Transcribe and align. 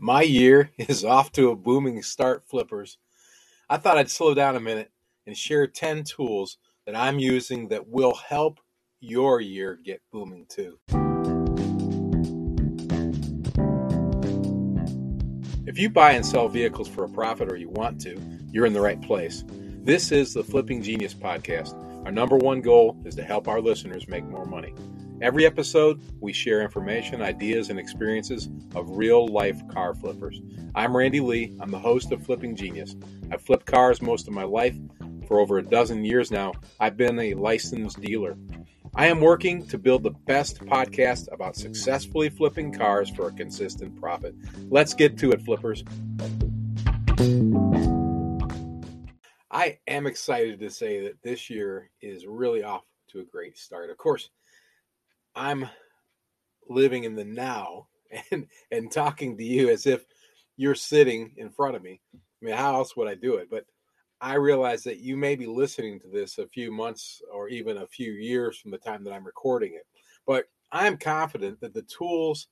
My 0.00 0.22
year 0.22 0.70
is 0.78 1.04
off 1.04 1.32
to 1.32 1.50
a 1.50 1.56
booming 1.56 2.02
start, 2.02 2.44
flippers. 2.48 2.98
I 3.68 3.78
thought 3.78 3.98
I'd 3.98 4.10
slow 4.10 4.32
down 4.32 4.54
a 4.54 4.60
minute 4.60 4.92
and 5.26 5.36
share 5.36 5.66
10 5.66 6.04
tools 6.04 6.58
that 6.86 6.96
I'm 6.96 7.18
using 7.18 7.68
that 7.68 7.88
will 7.88 8.14
help 8.14 8.60
your 9.00 9.40
year 9.40 9.78
get 9.84 10.00
booming 10.12 10.46
too. 10.48 10.78
If 15.66 15.78
you 15.78 15.90
buy 15.90 16.12
and 16.12 16.24
sell 16.24 16.48
vehicles 16.48 16.88
for 16.88 17.04
a 17.04 17.08
profit 17.08 17.52
or 17.52 17.56
you 17.56 17.68
want 17.68 18.00
to, 18.02 18.18
you're 18.52 18.66
in 18.66 18.72
the 18.72 18.80
right 18.80 19.00
place. 19.02 19.44
This 19.82 20.12
is 20.12 20.32
the 20.32 20.42
Flipping 20.42 20.80
Genius 20.80 21.12
podcast. 21.12 21.74
Our 22.06 22.12
number 22.12 22.36
one 22.36 22.62
goal 22.62 22.96
is 23.04 23.16
to 23.16 23.24
help 23.24 23.48
our 23.48 23.60
listeners 23.60 24.08
make 24.08 24.24
more 24.24 24.46
money. 24.46 24.72
Every 25.20 25.44
episode, 25.46 26.00
we 26.20 26.32
share 26.32 26.62
information, 26.62 27.22
ideas, 27.22 27.70
and 27.70 27.78
experiences 27.78 28.48
of 28.76 28.96
real 28.96 29.26
life 29.26 29.60
car 29.66 29.92
flippers. 29.92 30.40
I'm 30.76 30.96
Randy 30.96 31.18
Lee. 31.18 31.56
I'm 31.60 31.72
the 31.72 31.78
host 31.78 32.12
of 32.12 32.24
Flipping 32.24 32.54
Genius. 32.54 32.94
I've 33.32 33.42
flipped 33.42 33.66
cars 33.66 34.00
most 34.00 34.28
of 34.28 34.34
my 34.34 34.44
life. 34.44 34.76
For 35.26 35.40
over 35.40 35.58
a 35.58 35.62
dozen 35.62 36.04
years 36.04 36.30
now, 36.30 36.52
I've 36.78 36.96
been 36.96 37.18
a 37.18 37.34
licensed 37.34 38.00
dealer. 38.00 38.38
I 38.94 39.08
am 39.08 39.20
working 39.20 39.66
to 39.66 39.76
build 39.76 40.04
the 40.04 40.12
best 40.12 40.60
podcast 40.60 41.32
about 41.32 41.56
successfully 41.56 42.28
flipping 42.28 42.72
cars 42.72 43.10
for 43.10 43.26
a 43.26 43.32
consistent 43.32 44.00
profit. 44.00 44.36
Let's 44.70 44.94
get 44.94 45.18
to 45.18 45.32
it, 45.32 45.42
flippers. 45.42 45.82
I 49.50 49.78
am 49.88 50.06
excited 50.06 50.60
to 50.60 50.70
say 50.70 51.02
that 51.02 51.20
this 51.24 51.50
year 51.50 51.90
is 52.00 52.24
really 52.24 52.62
off 52.62 52.84
to 53.08 53.18
a 53.18 53.24
great 53.24 53.58
start. 53.58 53.90
Of 53.90 53.96
course, 53.96 54.30
I'm 55.38 55.68
living 56.68 57.04
in 57.04 57.14
the 57.14 57.24
now 57.24 57.86
and 58.32 58.46
and 58.70 58.90
talking 58.90 59.36
to 59.36 59.44
you 59.44 59.70
as 59.70 59.86
if 59.86 60.04
you're 60.56 60.74
sitting 60.74 61.32
in 61.36 61.50
front 61.50 61.76
of 61.76 61.82
me. 61.82 62.00
I 62.14 62.44
mean, 62.44 62.54
how 62.56 62.74
else 62.74 62.96
would 62.96 63.08
I 63.08 63.14
do 63.14 63.36
it? 63.36 63.48
But 63.50 63.64
I 64.20 64.34
realize 64.34 64.82
that 64.82 64.98
you 64.98 65.16
may 65.16 65.36
be 65.36 65.46
listening 65.46 66.00
to 66.00 66.08
this 66.08 66.38
a 66.38 66.48
few 66.48 66.72
months 66.72 67.22
or 67.32 67.48
even 67.48 67.78
a 67.78 67.86
few 67.86 68.12
years 68.12 68.58
from 68.58 68.72
the 68.72 68.78
time 68.78 69.04
that 69.04 69.12
I'm 69.12 69.24
recording 69.24 69.74
it. 69.74 69.86
But 70.26 70.46
I'm 70.72 70.96
confident 70.96 71.60
that 71.60 71.72
the 71.72 71.82
tools 71.82 72.48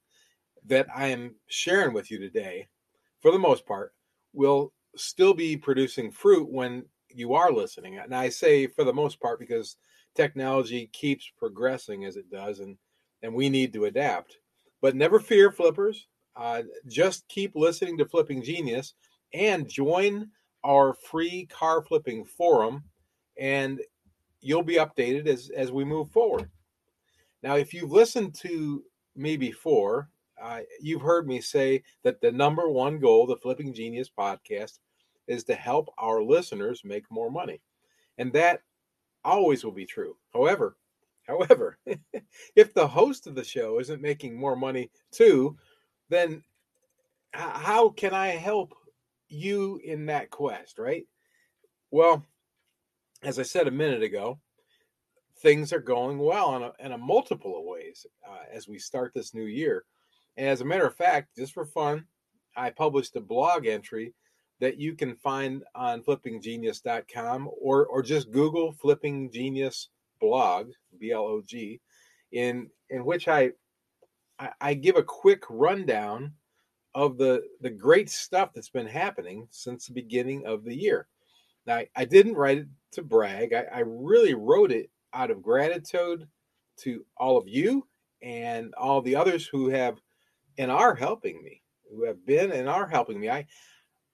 that 0.67 0.87
I 0.95 1.09
am 1.09 1.34
sharing 1.48 1.92
with 1.92 2.11
you 2.11 2.20
today, 2.20 2.69
for 3.20 3.33
the 3.33 3.39
most 3.39 3.67
part, 3.67 3.92
will 4.33 4.73
still 4.95 5.34
be 5.34 5.57
producing 5.57 6.12
fruit 6.12 6.48
when 6.48 6.84
you 7.11 7.34
are 7.34 7.51
listening. 7.51 7.98
And 7.98 8.14
I 8.14 8.29
say 8.29 8.69
for 8.69 8.84
the 8.84 8.92
most 8.92 9.20
part 9.20 9.41
because 9.41 9.77
technology 10.17 10.89
keeps 10.92 11.31
progressing 11.39 12.05
as 12.05 12.17
it 12.17 12.31
does, 12.31 12.61
and 12.61 12.77
and 13.22 13.34
we 13.34 13.48
need 13.48 13.72
to 13.72 13.86
adapt. 13.86 14.39
But 14.81 14.97
never 14.97 15.20
fear, 15.20 15.50
flippers. 15.50 16.06
Uh, 16.34 16.62
just 16.86 17.27
keep 17.28 17.55
listening 17.55 17.97
to 17.98 18.05
Flipping 18.05 18.42
Genius 18.42 18.95
and 19.33 19.69
join 19.69 20.28
our 20.64 20.95
free 20.95 21.47
car 21.47 21.83
flipping 21.83 22.25
forum, 22.25 22.84
and 23.39 23.81
you'll 24.41 24.62
be 24.62 24.77
updated 24.77 25.27
as 25.27 25.50
as 25.50 25.73
we 25.73 25.84
move 25.84 26.11
forward. 26.11 26.51
Now, 27.42 27.56
if 27.56 27.73
you've 27.73 27.92
listened 27.92 28.34
to 28.41 28.83
me 29.14 29.36
before, 29.36 30.11
uh, 30.41 30.61
you've 30.80 31.03
heard 31.03 31.27
me 31.27 31.41
say 31.41 31.83
that 32.03 32.20
the 32.20 32.33
number 32.33 32.69
one 32.69 32.98
goal, 32.98 33.23
of 33.23 33.28
the 33.28 33.36
Flipping 33.36 33.73
Genius 33.73 34.11
podcast, 34.11 34.78
is 35.27 35.45
to 35.45 35.55
help 35.55 35.89
our 35.98 36.23
listeners 36.23 36.83
make 36.84 37.11
more 37.11 37.30
money. 37.30 37.61
And 38.19 38.33
that 38.33 38.62
always 39.27 39.65
will 39.65 39.73
be 39.73 39.87
true. 39.87 40.17
However, 40.33 40.77
however, 41.27 41.79
if 42.57 42.73
the 42.73 42.87
host 42.87 43.27
of 43.27 43.35
the 43.35 43.45
show 43.45 43.81
isn't 43.81 44.01
making 44.01 44.39
more 44.39 44.57
money 44.57 44.91
too, 45.11 45.57
then 46.09 46.43
how 47.33 47.91
can 47.91 48.15
I 48.15 48.29
help 48.29 48.75
you 49.29 49.81
in 49.85 50.07
that 50.07 50.31
quest, 50.31 50.79
right? 50.79 51.05
Well, 51.91 52.25
as 53.23 53.39
I 53.39 53.43
said 53.43 53.67
a 53.67 53.73
minute 53.73 54.03
ago, 54.03 54.39
things 55.41 55.73
are 55.73 55.81
going 55.81 56.19
well 56.19 56.57
in 56.57 56.63
a, 56.63 56.73
in 56.79 56.92
a 56.92 56.98
multiple 56.98 57.59
of 57.59 57.65
ways 57.65 58.07
uh, 58.27 58.45
as 58.53 58.69
we 58.69 58.79
start 58.79 59.13
this 59.15 59.35
new 59.35 59.45
year. 59.45 59.85
And 60.36 60.48
as 60.48 60.61
a 60.61 60.65
matter 60.65 60.86
of 60.86 60.97
fact, 60.97 61.36
just 61.36 61.53
for 61.53 61.67
fun, 61.67 62.05
I 62.57 62.70
published 62.70 63.17
a 63.17 63.20
blog 63.20 63.67
entry 63.67 64.15
that 64.61 64.78
you 64.78 64.94
can 64.94 65.17
find 65.17 65.64
on 65.74 66.02
flippinggenius.com 66.02 67.50
or 67.61 67.86
or 67.86 68.02
just 68.02 68.30
Google 68.30 68.72
Flipping 68.72 69.30
Genius 69.30 69.89
blog, 70.20 70.70
B 70.98 71.12
L 71.12 71.24
O 71.24 71.42
G, 71.44 71.80
in 72.33 72.70
in 72.90 73.05
which 73.05 73.28
I, 73.28 73.50
I 74.39 74.50
I 74.61 74.74
give 74.74 74.96
a 74.96 75.02
quick 75.02 75.42
rundown 75.50 76.33
of 76.94 77.18
the 77.18 77.42
the 77.61 77.70
great 77.70 78.08
stuff 78.08 78.52
that's 78.55 78.70
been 78.70 78.86
happening 78.86 79.46
since 79.50 79.86
the 79.86 79.92
beginning 79.92 80.46
of 80.46 80.64
the 80.64 80.74
year. 80.74 81.08
Now 81.67 81.77
I, 81.77 81.88
I 81.94 82.05
didn't 82.05 82.34
write 82.34 82.58
it 82.58 82.68
to 82.92 83.02
brag. 83.02 83.52
I, 83.52 83.64
I 83.73 83.80
really 83.80 84.34
wrote 84.34 84.73
it 84.73 84.90
out 85.12 85.30
of 85.30 85.42
gratitude 85.42 86.27
to 86.78 87.05
all 87.17 87.36
of 87.36 87.48
you 87.48 87.86
and 88.23 88.74
all 88.74 89.02
the 89.02 89.17
others 89.17 89.46
who 89.46 89.68
have 89.68 89.98
and 90.58 90.70
are 90.70 90.94
helping 90.94 91.42
me, 91.42 91.62
who 91.90 92.05
have 92.05 92.24
been 92.24 92.52
and 92.52 92.68
are 92.68 92.86
helping 92.86 93.20
me. 93.20 93.28
I 93.28 93.46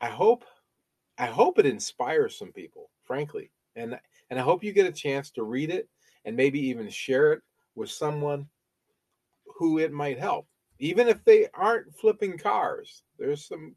I 0.03 0.09
hope 0.09 0.45
I 1.19 1.27
hope 1.27 1.59
it 1.59 1.67
inspires 1.67 2.37
some 2.37 2.53
people, 2.53 2.91
frankly. 3.05 3.51
And 3.77 3.99
and 4.31 4.39
I 4.39 4.43
hope 4.43 4.65
you 4.65 4.73
get 4.73 4.87
a 4.87 4.93
chance 4.93 5.31
to 5.31 5.45
read 5.45 5.71
it 5.71 5.89
and 6.25 6.37
maybe 6.37 6.59
even 6.61 6.91
share 6.91 7.33
it 7.33 7.43
with 7.77 7.91
someone 7.91 8.49
who 9.47 9.79
it 9.79 9.93
might 9.93 10.19
help. 10.19 10.47
Even 10.81 11.07
if 11.07 11.25
they 11.25 11.47
aren't 11.55 11.95
flipping 11.97 12.37
cars. 12.37 13.05
There's 13.19 13.47
some 13.47 13.77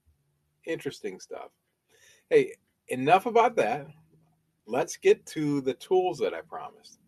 interesting 0.66 1.20
stuff. 1.20 1.52
Hey, 2.30 2.54
enough 2.88 3.28
about 3.28 3.56
that. 3.58 3.88
Let's 4.66 4.98
get 4.98 5.24
to 5.28 5.62
the 5.62 5.76
tools 5.76 6.18
that 6.20 6.34
I 6.34 6.42
promised. 6.42 7.00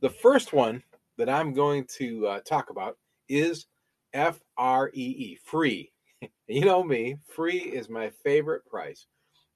The 0.00 0.08
first 0.08 0.54
one 0.54 0.82
that 1.18 1.28
I'm 1.28 1.52
going 1.52 1.84
to 1.98 2.26
uh, 2.26 2.40
talk 2.40 2.70
about 2.70 2.96
is 3.28 3.66
F 4.14 4.40
R 4.56 4.90
E 4.94 5.02
E, 5.02 5.38
free 5.44 5.92
you 6.46 6.64
know 6.64 6.82
me, 6.82 7.16
free 7.26 7.58
is 7.58 7.88
my 7.88 8.10
favorite 8.10 8.66
price. 8.66 9.06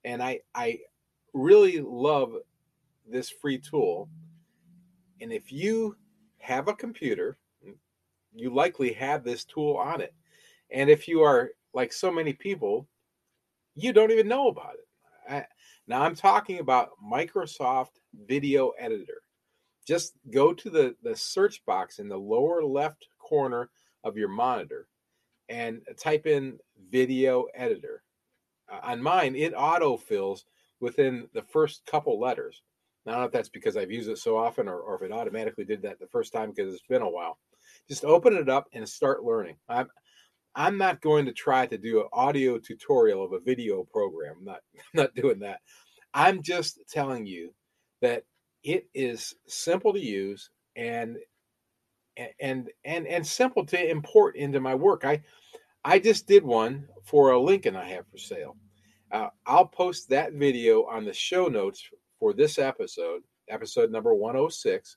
And 0.05 0.23
I 0.23 0.41
I 0.55 0.81
really 1.33 1.81
love 1.81 2.34
this 3.09 3.31
free 3.31 3.59
tool. 3.59 4.09
And 5.21 5.33
if 5.33 5.53
you 5.53 5.97
have 6.39 6.69
a 6.69 6.75
computer, 6.75 7.39
you 8.34 8.53
likely 8.53 8.93
have 8.95 9.23
this 9.23 9.45
tool 9.45 9.77
on 9.77 10.00
it. 10.00 10.15
And 10.71 10.91
if 10.91 11.06
you 11.06 11.23
are 11.23 11.50
like 11.75 11.93
so 11.93 12.11
many 12.11 12.33
people, 12.33 12.89
you 13.75 13.93
don't 13.93 14.11
even 14.11 14.29
know 14.29 14.49
about 14.49 14.75
it. 14.75 14.89
I, 15.33 15.47
now 15.87 16.03
I'm 16.03 16.17
talking 16.17 16.59
about 16.59 16.91
Microsoft 17.03 18.00
Video 18.27 18.71
Editor. 18.79 19.23
Just 19.87 20.15
go 20.31 20.53
to 20.53 20.71
the, 20.71 20.97
the 21.03 21.15
search 21.15 21.65
box 21.65 21.99
in 21.99 22.09
the 22.09 22.17
lower 22.17 22.62
left 22.65 23.06
corner 23.19 23.71
of 24.05 24.17
your 24.17 24.29
monitor 24.29 24.89
and 25.53 25.83
type 26.01 26.27
in 26.27 26.59
video 26.91 27.45
editor. 27.55 28.03
Uh, 28.73 28.81
on 28.83 29.03
mine, 29.03 29.37
it 29.37 29.55
autofills 29.55 30.45
within 30.81 31.29
the 31.35 31.43
first 31.43 31.85
couple 31.85 32.19
letters. 32.19 32.63
I 33.07 33.11
don't 33.11 33.21
know 33.21 33.27
if 33.27 33.33
that's 33.33 33.51
because 33.51 33.77
I've 33.77 33.91
used 33.91 34.09
it 34.09 34.19
so 34.19 34.39
often 34.39 34.67
or, 34.67 34.79
or 34.79 34.97
if 34.97 35.03
it 35.03 35.12
automatically 35.12 35.65
did 35.65 35.83
that 35.83 35.99
the 36.01 36.07
first 36.07 36.33
time 36.33 36.51
because 36.51 36.73
it's 36.73 36.87
been 36.89 37.03
a 37.03 37.11
while. 37.11 37.39
Just 37.89 38.05
open 38.05 38.35
it 38.35 38.49
up 38.49 38.69
and 38.73 38.89
start 38.89 39.25
learning. 39.25 39.57
I'm, 39.69 39.89
I'm 40.55 40.79
not 40.79 41.03
going 41.03 41.27
to 41.27 41.33
try 41.33 41.67
to 41.67 41.77
do 41.77 42.01
an 42.01 42.07
audio 42.12 42.59
tutorial 42.59 43.25
of 43.25 43.33
a 43.33 43.41
video 43.41 43.85
program. 43.85 44.37
I'm 44.39 44.45
not, 44.45 44.61
I'm 44.79 45.03
not 45.03 45.15
doing 45.15 45.41
that. 45.41 45.61
I'm 46.15 46.43
just 46.43 46.81
telling 46.89 47.27
you 47.27 47.53
that 48.01 48.25
it 48.62 48.89
is 48.95 49.35
simple 49.47 49.93
to 49.93 50.01
use 50.01 50.51
and 50.77 51.19
and 52.41 52.71
and 52.85 53.07
and 53.07 53.27
simple 53.27 53.65
to 53.67 53.91
import 53.91 54.37
into 54.37 54.61
my 54.61 54.75
work. 54.75 55.05
I 55.05 55.23
I 55.84 55.98
just 55.98 56.26
did 56.26 56.44
one 56.44 56.88
for 57.04 57.32
a 57.32 57.41
Lincoln 57.41 57.76
I 57.76 57.88
have 57.91 58.06
for 58.09 58.19
sale. 58.19 58.56
Uh, 59.11 59.29
I'll 59.46 59.67
post 59.67 60.08
that 60.08 60.32
video 60.32 60.84
on 60.84 61.05
the 61.05 61.12
show 61.12 61.49
notes 61.49 61.84
for 62.19 62.32
this 62.32 62.58
episode, 62.58 63.23
episode 63.49 63.90
number 63.90 64.14
106, 64.14 64.96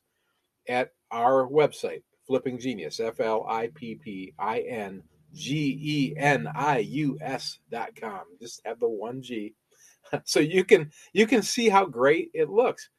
at 0.69 0.91
our 1.11 1.47
website, 1.47 2.03
Flipping 2.27 2.59
Genius, 2.59 2.99
F 2.99 3.19
L 3.19 3.45
I 3.47 3.69
P 3.75 3.95
P 3.95 4.33
I 4.39 4.59
N 4.61 5.03
G 5.33 5.77
E 5.81 6.19
N 6.19 6.47
I 6.55 6.79
U 6.79 7.17
S 7.21 7.59
dot 7.69 7.89
com. 7.99 8.21
Just 8.39 8.61
have 8.65 8.79
the 8.79 8.89
one 8.89 9.21
G, 9.21 9.53
so 10.23 10.39
you 10.39 10.63
can 10.63 10.91
you 11.13 11.27
can 11.27 11.41
see 11.41 11.69
how 11.69 11.85
great 11.85 12.29
it 12.33 12.49
looks, 12.49 12.89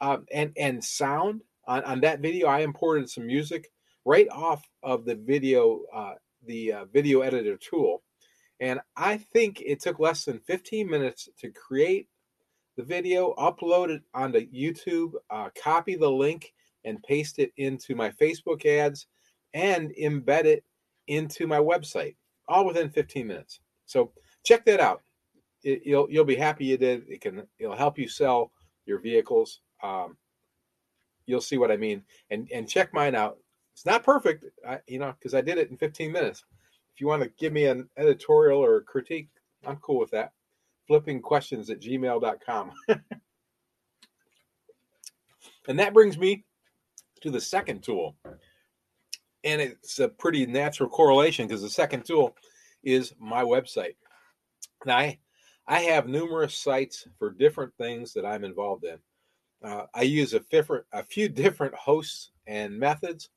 um, 0.00 0.26
and 0.32 0.52
and 0.56 0.84
sound 0.84 1.42
on 1.66 1.82
on 1.84 2.00
that 2.00 2.20
video. 2.20 2.48
I 2.48 2.60
imported 2.60 3.10
some 3.10 3.26
music 3.26 3.68
right 4.04 4.28
off 4.30 4.62
of 4.84 5.04
the 5.04 5.16
video 5.16 5.80
uh, 5.92 6.14
the 6.46 6.72
uh, 6.72 6.84
video 6.86 7.20
editor 7.20 7.56
tool. 7.56 8.02
And 8.60 8.80
I 8.96 9.18
think 9.18 9.62
it 9.64 9.80
took 9.80 9.98
less 9.98 10.24
than 10.24 10.40
15 10.40 10.88
minutes 10.88 11.28
to 11.40 11.50
create 11.50 12.08
the 12.76 12.82
video, 12.82 13.34
upload 13.34 13.90
it 13.90 14.02
onto 14.14 14.48
YouTube, 14.50 15.12
uh, 15.30 15.48
copy 15.62 15.96
the 15.96 16.10
link, 16.10 16.52
and 16.84 17.02
paste 17.02 17.38
it 17.38 17.52
into 17.56 17.94
my 17.94 18.10
Facebook 18.10 18.64
ads, 18.64 19.06
and 19.54 19.92
embed 20.00 20.44
it 20.44 20.64
into 21.08 21.46
my 21.46 21.58
website, 21.58 22.16
all 22.48 22.66
within 22.66 22.90
15 22.90 23.26
minutes. 23.26 23.60
So 23.86 24.12
check 24.44 24.64
that 24.66 24.80
out. 24.80 25.02
It, 25.62 25.82
you'll 25.84 26.08
you'll 26.10 26.24
be 26.24 26.36
happy 26.36 26.66
you 26.66 26.76
did. 26.76 27.04
It 27.08 27.20
can 27.20 27.46
it'll 27.58 27.76
help 27.76 27.98
you 27.98 28.08
sell 28.08 28.52
your 28.84 29.00
vehicles. 29.00 29.60
Um, 29.82 30.16
you'll 31.26 31.40
see 31.40 31.58
what 31.58 31.70
I 31.70 31.76
mean. 31.76 32.02
And 32.30 32.48
and 32.52 32.68
check 32.68 32.92
mine 32.92 33.14
out. 33.14 33.38
It's 33.76 33.84
not 33.84 34.04
perfect, 34.04 34.46
I, 34.66 34.78
you 34.86 34.98
know, 34.98 35.12
because 35.18 35.34
I 35.34 35.42
did 35.42 35.58
it 35.58 35.68
in 35.68 35.76
15 35.76 36.10
minutes. 36.10 36.46
If 36.94 37.00
you 37.02 37.08
want 37.08 37.22
to 37.22 37.28
give 37.38 37.52
me 37.52 37.66
an 37.66 37.90
editorial 37.98 38.58
or 38.58 38.80
critique, 38.80 39.28
I'm 39.66 39.76
cool 39.76 39.98
with 39.98 40.12
that. 40.12 40.32
Flipping 40.86 41.20
questions 41.20 41.68
at 41.68 41.82
gmail.com. 41.82 42.72
and 45.68 45.78
that 45.78 45.92
brings 45.92 46.16
me 46.16 46.46
to 47.20 47.30
the 47.30 47.38
second 47.38 47.82
tool. 47.82 48.16
And 49.44 49.60
it's 49.60 49.98
a 49.98 50.08
pretty 50.08 50.46
natural 50.46 50.88
correlation 50.88 51.46
because 51.46 51.60
the 51.60 51.68
second 51.68 52.06
tool 52.06 52.34
is 52.82 53.12
my 53.20 53.42
website. 53.42 53.96
Now, 54.86 54.96
I, 54.96 55.18
I 55.68 55.80
have 55.80 56.08
numerous 56.08 56.56
sites 56.56 57.06
for 57.18 57.30
different 57.30 57.74
things 57.76 58.14
that 58.14 58.24
I'm 58.24 58.42
involved 58.42 58.84
in. 58.84 58.96
Uh, 59.62 59.84
I 59.94 60.00
use 60.00 60.32
a 60.32 60.40
different, 60.50 60.86
a 60.94 61.02
few 61.02 61.28
different 61.28 61.74
hosts 61.74 62.30
and 62.46 62.78
methods, 62.78 63.28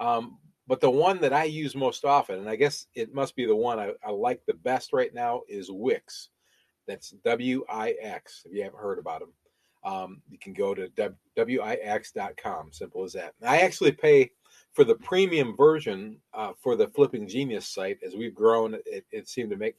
um, 0.00 0.38
but 0.66 0.80
the 0.80 0.90
one 0.90 1.20
that 1.22 1.32
I 1.32 1.44
use 1.44 1.74
most 1.74 2.04
often, 2.04 2.38
and 2.38 2.48
I 2.48 2.56
guess 2.56 2.86
it 2.94 3.14
must 3.14 3.34
be 3.34 3.46
the 3.46 3.56
one 3.56 3.78
I, 3.78 3.92
I 4.04 4.10
like 4.10 4.42
the 4.46 4.54
best 4.54 4.92
right 4.92 5.12
now, 5.14 5.42
is 5.48 5.70
Wix. 5.70 6.28
That's 6.86 7.10
W 7.24 7.64
I 7.68 7.94
X. 8.00 8.42
If 8.44 8.54
you 8.54 8.62
haven't 8.62 8.80
heard 8.80 8.98
about 8.98 9.20
them, 9.20 9.32
um, 9.84 10.22
you 10.28 10.38
can 10.38 10.52
go 10.52 10.74
to 10.74 10.90
wix.com. 11.36 12.72
Simple 12.72 13.04
as 13.04 13.12
that. 13.14 13.34
I 13.46 13.60
actually 13.60 13.92
pay 13.92 14.30
for 14.72 14.84
the 14.84 14.96
premium 14.96 15.56
version 15.56 16.18
uh, 16.34 16.52
for 16.60 16.76
the 16.76 16.88
Flipping 16.88 17.26
Genius 17.26 17.66
site. 17.66 17.98
As 18.06 18.14
we've 18.14 18.34
grown, 18.34 18.74
it, 18.86 19.06
it 19.10 19.28
seemed 19.28 19.50
to 19.50 19.56
make 19.56 19.76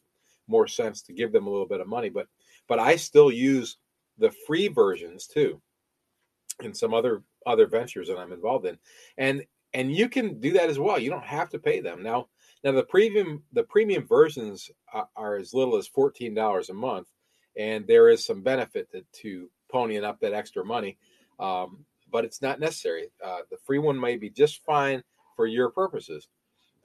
more 0.48 0.68
sense 0.68 1.02
to 1.04 1.14
give 1.14 1.32
them 1.32 1.46
a 1.46 1.50
little 1.50 1.68
bit 1.68 1.82
of 1.82 1.88
money. 1.88 2.10
But 2.10 2.28
but 2.68 2.80
I 2.80 2.96
still 2.96 3.32
use 3.32 3.78
the 4.18 4.32
free 4.48 4.68
versions 4.68 5.28
too, 5.28 5.62
and 6.62 6.76
some 6.76 6.94
other 6.94 7.24
other 7.46 7.68
ventures 7.68 8.08
that 8.08 8.18
I'm 8.18 8.34
involved 8.34 8.66
in, 8.66 8.78
and 9.18 9.44
and 9.74 9.96
you 9.96 10.10
can 10.10 10.40
do 10.40 10.54
that 10.54 10.70
as 10.70 10.80
well. 10.80 11.00
You 11.00 11.10
don't 11.10 11.24
have 11.24 11.50
to 11.50 11.60
pay 11.60 11.80
them 11.80 12.04
now. 12.04 12.28
Now 12.64 12.72
the 12.74 12.84
premium 12.84 13.44
the 13.54 13.64
premium 13.64 14.06
versions 14.08 14.70
are, 14.94 15.10
are 15.16 15.36
as 15.38 15.54
little 15.54 15.78
as 15.78 15.88
fourteen 15.88 16.34
dollars 16.34 16.70
a 16.70 16.74
month, 16.74 17.08
and 17.58 17.88
there 17.88 18.10
is 18.10 18.26
some 18.26 18.42
benefit 18.42 18.92
to, 18.92 19.04
to 19.22 19.50
ponying 19.74 20.04
up 20.04 20.20
that 20.20 20.34
extra 20.34 20.66
money, 20.66 20.98
um, 21.40 21.86
but 22.12 22.26
it's 22.26 22.42
not 22.42 22.60
necessary. 22.60 23.12
Uh, 23.24 23.40
the 23.52 23.58
free 23.66 23.80
one 23.80 24.00
may 24.00 24.18
be 24.18 24.30
just 24.30 24.64
fine 24.66 25.04
for 25.36 25.46
your 25.46 25.70
purposes. 25.70 26.28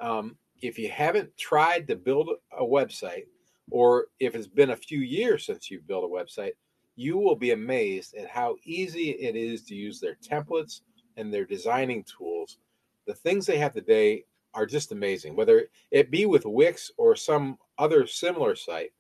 Um, 0.01 0.37
if 0.61 0.79
you 0.79 0.89
haven't 0.91 1.37
tried 1.37 1.89
to 1.89 1.97
build 1.97 2.31
a 2.53 2.63
website, 2.63 3.25
or 3.71 4.07
if 4.21 4.35
it's 4.35 4.47
been 4.47 4.71
a 4.71 4.77
few 4.77 5.01
years 5.01 5.47
since 5.47 5.71
you've 5.71 5.87
built 5.87 6.05
a 6.05 6.09
website, 6.09 6.53
you 6.97 7.19
will 7.19 7.37
be 7.37 7.51
amazed 7.51 8.15
at 8.15 8.29
how 8.29 8.57
easy 8.65 9.11
it 9.11 9.35
is 9.35 9.65
to 9.65 9.75
use 9.75 9.99
their 9.99 10.17
templates 10.17 10.83
and 11.17 11.33
their 11.33 11.45
designing 11.45 12.05
tools. 12.05 12.59
The 13.07 13.15
things 13.15 13.47
they 13.47 13.59
have 13.59 13.75
today 13.75 14.25
are 14.55 14.67
just 14.67 14.93
amazing, 14.93 15.37
whether 15.37 15.67
it 15.91 16.11
be 16.11 16.27
with 16.27 16.47
Wix 16.47 16.91
or 16.97 17.17
some 17.17 17.59
other 17.79 18.07
similar 18.07 18.55
site. 18.55 18.93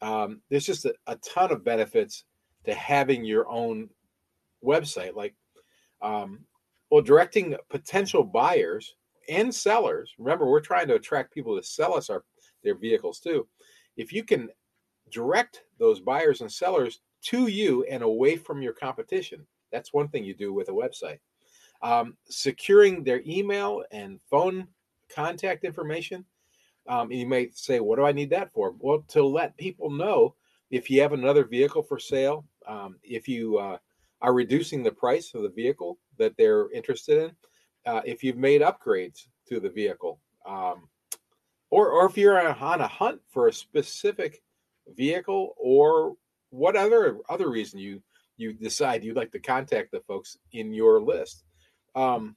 Um, 0.00 0.40
there's 0.50 0.66
just 0.66 0.84
a, 0.84 0.94
a, 1.06 1.16
ton 1.16 1.50
of 1.50 1.64
benefits 1.64 2.24
to 2.64 2.74
having 2.74 3.24
your 3.24 3.48
own 3.48 3.88
website. 4.62 5.14
Like, 5.14 5.34
um, 6.02 6.40
well, 6.90 7.02
directing 7.02 7.56
potential 7.70 8.22
buyers 8.22 8.94
and 9.28 9.54
sellers. 9.54 10.14
Remember, 10.18 10.46
we're 10.46 10.60
trying 10.60 10.88
to 10.88 10.94
attract 10.94 11.32
people 11.32 11.56
to 11.56 11.62
sell 11.62 11.94
us 11.94 12.10
our 12.10 12.24
their 12.62 12.74
vehicles 12.74 13.20
too 13.20 13.46
if 13.96 14.12
you 14.12 14.24
can 14.24 14.48
direct 15.10 15.62
those 15.78 16.00
buyers 16.00 16.40
and 16.40 16.50
sellers 16.50 17.00
to 17.22 17.46
you 17.46 17.84
and 17.84 18.02
away 18.02 18.36
from 18.36 18.62
your 18.62 18.72
competition, 18.72 19.46
that's 19.72 19.92
one 19.92 20.08
thing 20.08 20.24
you 20.24 20.34
do 20.34 20.52
with 20.52 20.68
a 20.68 20.72
website. 20.72 21.18
Um, 21.84 22.16
securing 22.30 23.04
their 23.04 23.22
email 23.26 23.84
and 23.92 24.18
phone 24.30 24.66
contact 25.14 25.64
information. 25.64 26.24
Um, 26.88 27.12
you 27.12 27.26
may 27.26 27.50
say, 27.52 27.78
What 27.80 27.96
do 27.96 28.04
I 28.04 28.12
need 28.12 28.30
that 28.30 28.52
for? 28.52 28.74
Well, 28.78 29.04
to 29.08 29.22
let 29.22 29.56
people 29.56 29.90
know 29.90 30.34
if 30.70 30.90
you 30.90 31.02
have 31.02 31.12
another 31.12 31.44
vehicle 31.44 31.82
for 31.82 31.98
sale, 31.98 32.46
um, 32.66 32.96
if 33.02 33.28
you 33.28 33.58
uh, 33.58 33.78
are 34.22 34.32
reducing 34.32 34.82
the 34.82 34.90
price 34.90 35.32
of 35.34 35.42
the 35.42 35.50
vehicle 35.50 35.98
that 36.18 36.34
they're 36.36 36.70
interested 36.72 37.22
in, 37.24 37.32
uh, 37.86 38.00
if 38.04 38.24
you've 38.24 38.38
made 38.38 38.62
upgrades 38.62 39.26
to 39.48 39.60
the 39.60 39.68
vehicle, 39.68 40.20
um, 40.46 40.88
or 41.70 41.90
or 41.90 42.06
if 42.06 42.16
you're 42.16 42.40
on 42.40 42.80
a 42.80 42.88
hunt 42.88 43.20
for 43.28 43.48
a 43.48 43.52
specific 43.52 44.42
vehicle 44.96 45.54
or 45.58 46.14
what 46.50 46.76
other 46.76 47.18
other 47.28 47.50
reason 47.50 47.78
you 47.78 48.02
you 48.36 48.52
decide 48.52 49.02
you'd 49.04 49.16
like 49.16 49.32
to 49.32 49.38
contact 49.38 49.90
the 49.90 50.00
folks 50.00 50.36
in 50.52 50.72
your 50.72 51.00
list 51.00 51.43
um, 51.94 52.36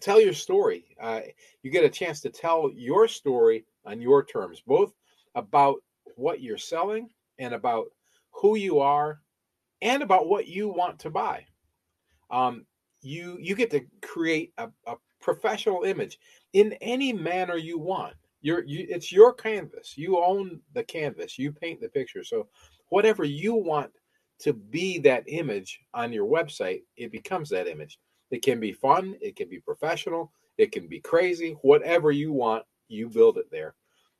tell 0.00 0.20
your 0.20 0.32
story 0.32 0.84
uh, 1.00 1.20
you 1.62 1.70
get 1.70 1.84
a 1.84 1.88
chance 1.88 2.20
to 2.20 2.30
tell 2.30 2.70
your 2.74 3.08
story 3.08 3.64
on 3.84 4.00
your 4.00 4.24
terms 4.24 4.62
both 4.66 4.92
about 5.34 5.76
what 6.16 6.40
you're 6.40 6.58
selling 6.58 7.08
and 7.38 7.54
about 7.54 7.86
who 8.30 8.56
you 8.56 8.78
are 8.78 9.20
and 9.82 10.02
about 10.02 10.28
what 10.28 10.46
you 10.46 10.68
want 10.68 10.98
to 10.98 11.10
buy 11.10 11.44
um, 12.30 12.64
you 13.00 13.38
you 13.40 13.54
get 13.54 13.70
to 13.70 13.84
create 14.02 14.52
a, 14.58 14.68
a 14.86 14.96
professional 15.20 15.84
image 15.84 16.18
in 16.52 16.72
any 16.80 17.12
manner 17.12 17.56
you 17.56 17.78
want. 17.78 18.14
You're, 18.40 18.64
you, 18.64 18.86
it's 18.88 19.10
your 19.10 19.32
canvas. 19.32 19.98
You 19.98 20.18
own 20.18 20.60
the 20.72 20.84
canvas. 20.84 21.38
You 21.38 21.52
paint 21.52 21.80
the 21.80 21.88
picture. 21.88 22.22
So, 22.22 22.46
whatever 22.88 23.24
you 23.24 23.54
want 23.54 23.90
to 24.40 24.52
be 24.52 24.98
that 25.00 25.24
image 25.26 25.80
on 25.92 26.12
your 26.12 26.26
website, 26.26 26.82
it 26.96 27.10
becomes 27.10 27.50
that 27.50 27.66
image. 27.66 27.98
It 28.30 28.42
can 28.42 28.60
be 28.60 28.72
fun. 28.72 29.16
It 29.20 29.36
can 29.36 29.48
be 29.48 29.60
professional. 29.60 30.32
It 30.58 30.72
can 30.72 30.86
be 30.86 31.00
crazy. 31.00 31.56
Whatever 31.62 32.10
you 32.10 32.32
want, 32.32 32.64
you 32.88 33.08
build 33.08 33.38
it 33.38 33.50
there. 33.50 33.74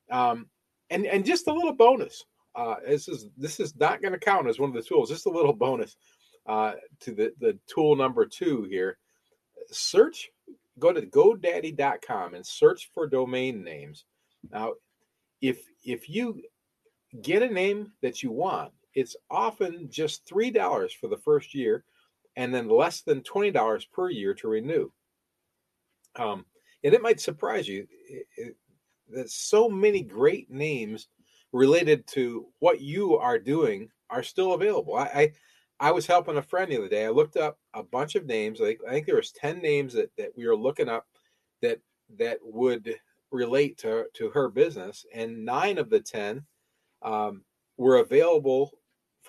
Um, 0.09 0.47
and 0.89 1.05
and 1.05 1.25
just 1.25 1.47
a 1.47 1.53
little 1.53 1.73
bonus. 1.73 2.25
Uh, 2.55 2.75
this 2.87 3.07
is 3.07 3.27
this 3.37 3.59
is 3.59 3.75
not 3.75 4.01
going 4.01 4.13
to 4.13 4.19
count 4.19 4.47
as 4.47 4.59
one 4.59 4.69
of 4.69 4.75
the 4.75 4.81
tools. 4.81 5.09
Just 5.09 5.27
a 5.27 5.31
little 5.31 5.53
bonus 5.53 5.95
uh, 6.45 6.73
to 7.01 7.11
the 7.11 7.33
the 7.39 7.57
tool 7.67 7.95
number 7.95 8.25
two 8.25 8.63
here. 8.63 8.97
Search 9.71 10.29
go 10.79 10.93
to 10.93 11.01
godaddy.com 11.01 12.33
and 12.33 12.45
search 12.45 12.89
for 12.93 13.07
domain 13.07 13.63
names. 13.63 14.05
Now, 14.49 14.73
if 15.41 15.59
if 15.83 16.09
you 16.09 16.41
get 17.21 17.43
a 17.43 17.53
name 17.53 17.91
that 18.01 18.23
you 18.23 18.31
want, 18.31 18.71
it's 18.95 19.15
often 19.29 19.89
just 19.89 20.25
three 20.25 20.49
dollars 20.49 20.93
for 20.93 21.07
the 21.07 21.17
first 21.17 21.53
year, 21.53 21.83
and 22.35 22.53
then 22.53 22.69
less 22.69 23.01
than 23.01 23.23
twenty 23.23 23.51
dollars 23.51 23.85
per 23.85 24.09
year 24.09 24.33
to 24.35 24.47
renew. 24.47 24.89
Um, 26.15 26.45
and 26.83 26.93
it 26.93 27.01
might 27.01 27.19
surprise 27.19 27.67
you 27.67 27.87
that 29.09 29.29
so 29.29 29.69
many 29.69 30.01
great 30.01 30.49
names 30.49 31.07
related 31.51 32.05
to 32.07 32.47
what 32.59 32.81
you 32.81 33.17
are 33.17 33.39
doing 33.39 33.89
are 34.09 34.23
still 34.23 34.53
available. 34.53 34.95
I, 34.95 35.03
I 35.03 35.31
I 35.79 35.91
was 35.91 36.05
helping 36.05 36.37
a 36.37 36.41
friend 36.41 36.71
the 36.71 36.77
other 36.77 36.89
day. 36.89 37.05
I 37.05 37.09
looked 37.09 37.37
up 37.37 37.57
a 37.73 37.81
bunch 37.81 38.15
of 38.15 38.25
names. 38.25 38.59
I 38.59 38.65
think, 38.65 38.79
I 38.85 38.91
think 38.91 39.05
there 39.05 39.15
was 39.15 39.31
10 39.31 39.61
names 39.61 39.93
that, 39.93 40.11
that 40.17 40.31
we 40.35 40.45
were 40.45 40.55
looking 40.55 40.89
up 40.89 41.07
that 41.61 41.79
that 42.17 42.39
would 42.41 42.95
relate 43.31 43.77
to, 43.79 44.05
to 44.15 44.29
her 44.31 44.49
business. 44.49 45.05
And 45.13 45.45
nine 45.45 45.77
of 45.77 45.89
the 45.89 46.01
10 46.01 46.43
um, 47.01 47.43
were 47.77 47.97
available 47.97 48.71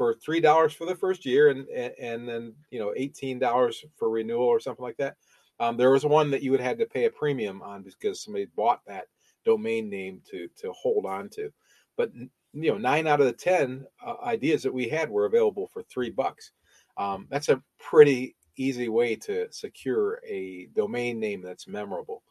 for 0.01 0.15
$3 0.15 0.73
for 0.73 0.87
the 0.87 0.95
first 0.95 1.27
year 1.27 1.51
and, 1.51 1.69
and, 1.69 1.93
and 2.01 2.27
then, 2.27 2.55
you 2.71 2.79
know, 2.79 2.95
$18 2.99 3.75
for 3.99 4.09
renewal 4.09 4.47
or 4.47 4.59
something 4.59 4.83
like 4.83 4.97
that. 4.97 5.17
Um, 5.59 5.77
there 5.77 5.91
was 5.91 6.07
one 6.07 6.31
that 6.31 6.43
you 6.43 6.51
would 6.53 6.61
have 6.61 6.79
to 6.79 6.87
pay 6.87 7.05
a 7.05 7.11
premium 7.11 7.61
on 7.61 7.83
because 7.83 8.25
somebody 8.25 8.47
bought 8.57 8.81
that 8.87 9.09
domain 9.45 9.91
name 9.91 10.23
to, 10.31 10.49
to 10.57 10.73
hold 10.73 11.05
on 11.05 11.29
to. 11.35 11.53
But 11.99 12.13
you 12.55 12.73
know 12.73 12.79
nine 12.79 13.07
out 13.07 13.21
of 13.21 13.27
the 13.27 13.33
ten 13.33 13.85
uh, 14.05 14.15
ideas 14.25 14.63
that 14.63 14.73
we 14.73 14.89
had 14.89 15.11
were 15.11 15.27
available 15.27 15.69
for 15.69 15.83
three 15.83 16.11
bucks 16.11 16.53
um, 16.97 17.27
that's 17.31 17.49
a 17.49 17.63
pretty 17.79 18.35
easy 18.57 18.89
way 18.89 19.15
to 19.15 19.47
secure 19.51 20.21
a 20.27 20.69
domain 20.75 21.21
name 21.21 21.43
that's 21.43 21.69
memorable 21.69 22.23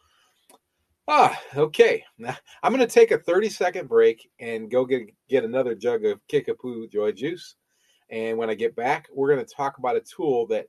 ah 1.08 1.40
okay 1.56 2.04
now 2.18 2.36
i'm 2.64 2.74
going 2.74 2.86
to 2.86 2.94
take 2.94 3.12
a 3.12 3.18
30 3.18 3.50
second 3.50 3.88
break 3.88 4.30
and 4.40 4.70
go 4.70 4.86
get, 4.86 5.10
get 5.30 5.44
another 5.44 5.74
jug 5.74 6.06
of 6.06 6.20
kickapoo 6.28 6.88
joy 6.90 7.12
juice 7.12 7.56
and 8.10 8.38
when 8.38 8.50
i 8.50 8.54
get 8.54 8.76
back 8.76 9.08
we're 9.14 9.34
going 9.34 9.46
to 9.46 9.56
talk 9.56 9.78
about 9.78 9.96
a 9.96 10.02
tool 10.02 10.48
that 10.48 10.68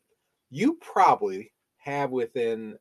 you 0.51 0.79
probably 0.81 1.53
have 1.79 2.11
within 2.11 2.77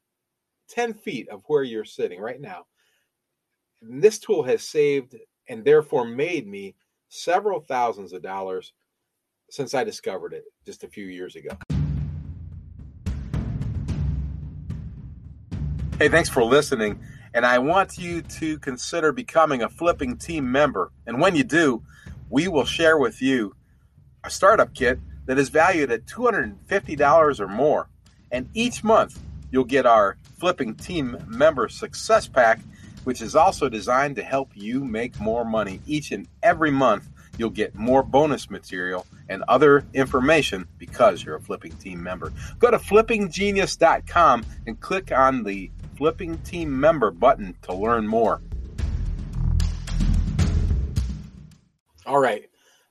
10 0.70 0.94
feet 0.94 1.30
of 1.30 1.44
where 1.48 1.64
you're 1.64 1.86
sitting 1.86 2.20
right 2.20 2.42
now 2.42 2.66
and 3.82 4.02
this 4.02 4.20
tool 4.20 4.44
has 4.44 4.64
saved 4.64 5.16
and 5.48 5.64
therefore 5.64 6.06
made 6.06 6.48
me 6.48 6.76
several 7.10 7.60
thousands 7.60 8.14
of 8.14 8.22
dollars 8.22 8.74
since 9.50 9.74
I 9.74 9.84
discovered 9.84 10.34
it 10.34 10.44
just 10.66 10.84
a 10.84 10.88
few 10.88 11.06
years 11.06 11.36
ago. 11.36 11.50
Hey, 15.98 16.08
thanks 16.08 16.30
for 16.30 16.44
listening. 16.44 17.00
and 17.34 17.46
I 17.46 17.60
want 17.60 17.98
you 17.98 18.24
to 18.24 18.58
consider 18.58 19.12
becoming 19.12 19.62
a 19.62 19.70
flipping 19.70 20.18
team 20.18 20.52
member. 20.52 20.92
And 21.06 21.22
when 21.22 21.36
you 21.36 21.44
do, 21.44 21.84
we 22.30 22.48
will 22.48 22.66
share 22.66 22.98
with 22.98 23.22
you 23.22 23.56
a 24.24 24.30
startup 24.30 24.74
kit 24.74 25.00
that 25.26 25.38
is 25.38 25.50
valued 25.50 25.92
at 25.92 26.06
$250 26.06 27.40
or 27.40 27.48
more. 27.48 27.90
And 28.32 28.50
each 28.54 28.84
month, 28.84 29.20
you'll 29.52 29.64
get 29.64 29.86
our 29.86 30.18
Flipping 30.40 30.76
Team 30.76 31.18
Member 31.28 31.70
Success 31.70 32.28
Pack, 32.28 32.60
which 33.04 33.22
is 33.22 33.36
also 33.36 33.70
designed 33.70 34.16
to 34.18 34.24
help 34.24 34.52
you 34.56 34.84
make 34.84 35.20
more 35.20 35.46
money. 35.46 35.82
Each 35.86 36.12
and 36.12 36.28
every 36.44 36.72
month, 36.72 37.08
you'll 37.38 37.50
get 37.50 37.74
more 37.76 38.04
bonus 38.04 38.50
material 38.50 39.06
and 39.30 39.44
other 39.48 39.86
information 39.94 40.68
because 40.78 41.24
you're 41.24 41.36
a 41.36 41.42
Flipping 41.42 41.74
Team 41.74 42.02
member. 42.04 42.34
Go 42.60 42.72
to 42.72 42.78
flippinggenius.com 42.78 44.46
and 44.68 44.80
click 44.80 45.12
on 45.12 45.44
the 45.44 45.72
Flipping 45.98 46.38
Team 46.40 46.80
Member 46.80 47.12
button 47.12 47.56
to 47.64 47.74
learn 47.74 48.08
more. 48.08 48.42
All 52.06 52.20
right. 52.20 52.49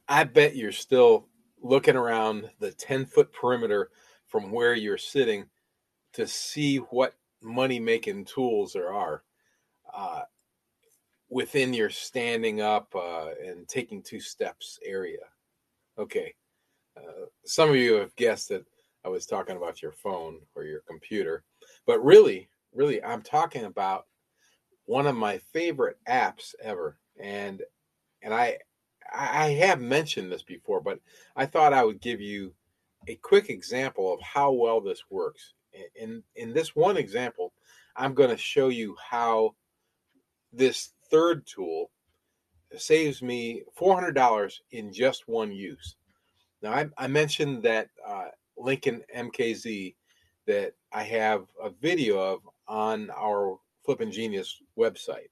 I 0.08 0.24
bet 0.24 0.56
you're 0.56 0.72
still 0.72 1.28
looking 1.60 1.96
around 1.96 2.50
the 2.60 2.72
10 2.72 3.06
foot 3.06 3.32
perimeter 3.32 3.90
from 4.26 4.50
where 4.50 4.74
you're 4.74 4.98
sitting 4.98 5.46
to 6.14 6.26
see 6.26 6.78
what 6.78 7.14
money 7.42 7.78
making 7.78 8.24
tools 8.24 8.72
there 8.72 8.92
are 8.92 9.22
uh, 9.94 10.22
within 11.28 11.74
your 11.74 11.90
standing 11.90 12.60
up 12.60 12.94
uh, 12.94 13.30
and 13.44 13.68
taking 13.68 14.02
two 14.02 14.20
steps 14.20 14.78
area. 14.84 15.18
Okay. 15.98 16.34
Uh, 16.96 17.26
some 17.44 17.68
of 17.68 17.76
you 17.76 17.94
have 17.94 18.14
guessed 18.16 18.48
that 18.48 18.64
I 19.04 19.08
was 19.08 19.26
talking 19.26 19.56
about 19.56 19.82
your 19.82 19.92
phone 19.92 20.38
or 20.54 20.64
your 20.64 20.80
computer, 20.80 21.44
but 21.86 22.04
really, 22.04 22.48
really, 22.74 23.02
I'm 23.02 23.22
talking 23.22 23.64
about 23.64 24.06
one 24.86 25.06
of 25.06 25.14
my 25.14 25.38
favorite 25.52 25.98
apps 26.08 26.54
ever. 26.62 26.98
And 27.20 27.62
and 28.22 28.34
I 28.34 28.58
I 29.12 29.50
have 29.50 29.80
mentioned 29.80 30.30
this 30.30 30.42
before, 30.42 30.80
but 30.80 31.00
I 31.36 31.46
thought 31.46 31.72
I 31.72 31.84
would 31.84 32.00
give 32.00 32.20
you 32.20 32.54
a 33.06 33.16
quick 33.16 33.50
example 33.50 34.12
of 34.12 34.20
how 34.20 34.52
well 34.52 34.80
this 34.80 35.04
works. 35.10 35.54
In 35.94 36.22
in 36.36 36.52
this 36.52 36.74
one 36.74 36.96
example, 36.96 37.52
I'm 37.96 38.14
going 38.14 38.30
to 38.30 38.36
show 38.36 38.68
you 38.68 38.96
how 39.10 39.54
this 40.52 40.90
third 41.10 41.46
tool 41.46 41.90
saves 42.76 43.22
me 43.22 43.62
$400 43.78 44.52
in 44.72 44.92
just 44.92 45.26
one 45.26 45.52
use. 45.52 45.96
Now, 46.62 46.72
I, 46.72 46.86
I 46.98 47.06
mentioned 47.06 47.62
that 47.62 47.88
uh, 48.06 48.26
Lincoln 48.56 49.02
MKZ 49.16 49.94
that 50.46 50.74
I 50.92 51.02
have 51.04 51.46
a 51.62 51.70
video 51.70 52.18
of 52.18 52.40
on 52.66 53.10
our 53.10 53.58
Flippin' 53.84 54.12
Genius 54.12 54.60
website. 54.78 55.30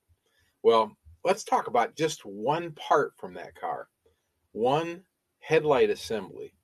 Well, 0.62 0.96
let's 1.26 1.42
talk 1.42 1.66
about 1.66 1.96
just 1.96 2.24
one 2.24 2.70
part 2.72 3.12
from 3.16 3.34
that 3.34 3.56
car 3.56 3.88
one 4.52 5.02
headlight 5.40 5.90
assembly. 5.90 6.54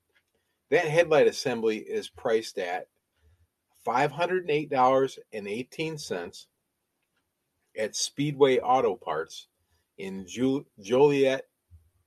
That 0.71 0.85
headlight 0.85 1.27
assembly 1.27 1.79
is 1.79 2.07
priced 2.09 2.57
at 2.57 2.87
$508.18 3.85 6.45
at 7.77 7.95
Speedway 7.95 8.57
Auto 8.59 8.95
Parts 8.95 9.47
in 9.97 10.25
Joliet, 10.79 11.43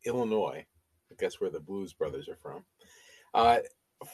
Illinois. 0.06 0.64
I 1.12 1.14
guess 1.20 1.38
where 1.40 1.50
the 1.50 1.60
Blues 1.60 1.92
Brothers 1.92 2.28
are 2.28 2.36
from. 2.36 2.64
Uh, 3.34 3.58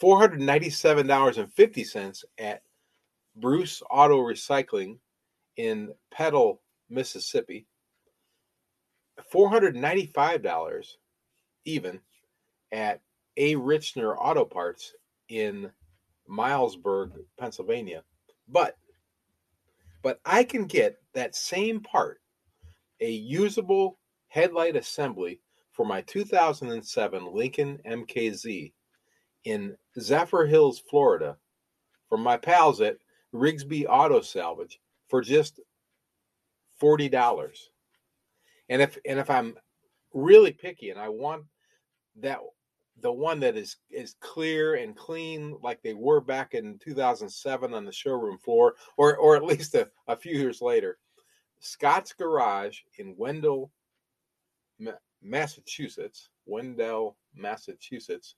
$497.50 0.02 2.24
at 2.38 2.62
Bruce 3.36 3.82
Auto 3.88 4.18
Recycling 4.18 4.98
in 5.56 5.92
Petal, 6.10 6.60
Mississippi. 6.90 7.68
$495 9.32 10.86
even 11.64 12.00
at 12.72 13.00
A. 13.36 13.54
Richner 13.54 14.16
Auto 14.18 14.44
Parts 14.44 14.94
in 15.28 15.70
Milesburg, 16.28 17.12
Pennsylvania. 17.38 18.02
But 18.48 18.76
but 20.02 20.20
I 20.24 20.42
can 20.42 20.64
get 20.64 20.96
that 21.14 21.36
same 21.36 21.80
part, 21.80 22.20
a 23.00 23.10
usable 23.10 23.98
headlight 24.28 24.74
assembly 24.74 25.40
for 25.70 25.86
my 25.86 26.00
2007 26.02 27.32
Lincoln 27.32 27.78
MKZ 27.86 28.72
in 29.44 29.76
Zephyrhills, 29.98 30.80
Florida, 30.90 31.36
from 32.08 32.20
my 32.20 32.36
pals 32.36 32.80
at 32.80 32.96
Rigsby 33.32 33.86
Auto 33.88 34.20
Salvage 34.20 34.80
for 35.08 35.22
just 35.22 35.60
forty 36.78 37.08
dollars. 37.08 37.70
And 38.72 38.80
if 38.80 38.96
and 39.06 39.18
if 39.18 39.28
I'm 39.28 39.54
really 40.14 40.52
picky 40.52 40.88
and 40.88 40.98
I 40.98 41.10
want 41.10 41.44
that 42.16 42.38
the 43.00 43.12
one 43.12 43.38
that 43.40 43.56
is 43.56 43.76
is 43.90 44.16
clear 44.20 44.76
and 44.76 44.96
clean 44.96 45.56
like 45.62 45.82
they 45.82 45.92
were 45.92 46.22
back 46.22 46.54
in 46.54 46.78
2007 46.82 47.74
on 47.74 47.84
the 47.84 47.92
showroom 47.92 48.38
floor 48.38 48.74
or 48.96 49.16
or 49.16 49.36
at 49.36 49.44
least 49.44 49.74
a, 49.74 49.90
a 50.08 50.16
few 50.16 50.36
years 50.36 50.62
later 50.62 50.98
scott's 51.60 52.14
garage 52.14 52.78
in 52.98 53.14
wendell 53.18 53.70
massachusetts 55.22 56.30
wendell 56.46 57.16
massachusetts 57.34 58.36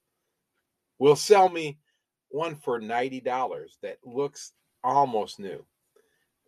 will 0.99 1.17
sell 1.17 1.49
me 1.49 1.79
one 2.35 2.57
for 2.57 2.81
$90 2.81 3.69
that 3.83 3.99
looks 4.05 4.53
almost 4.83 5.39
new. 5.39 5.65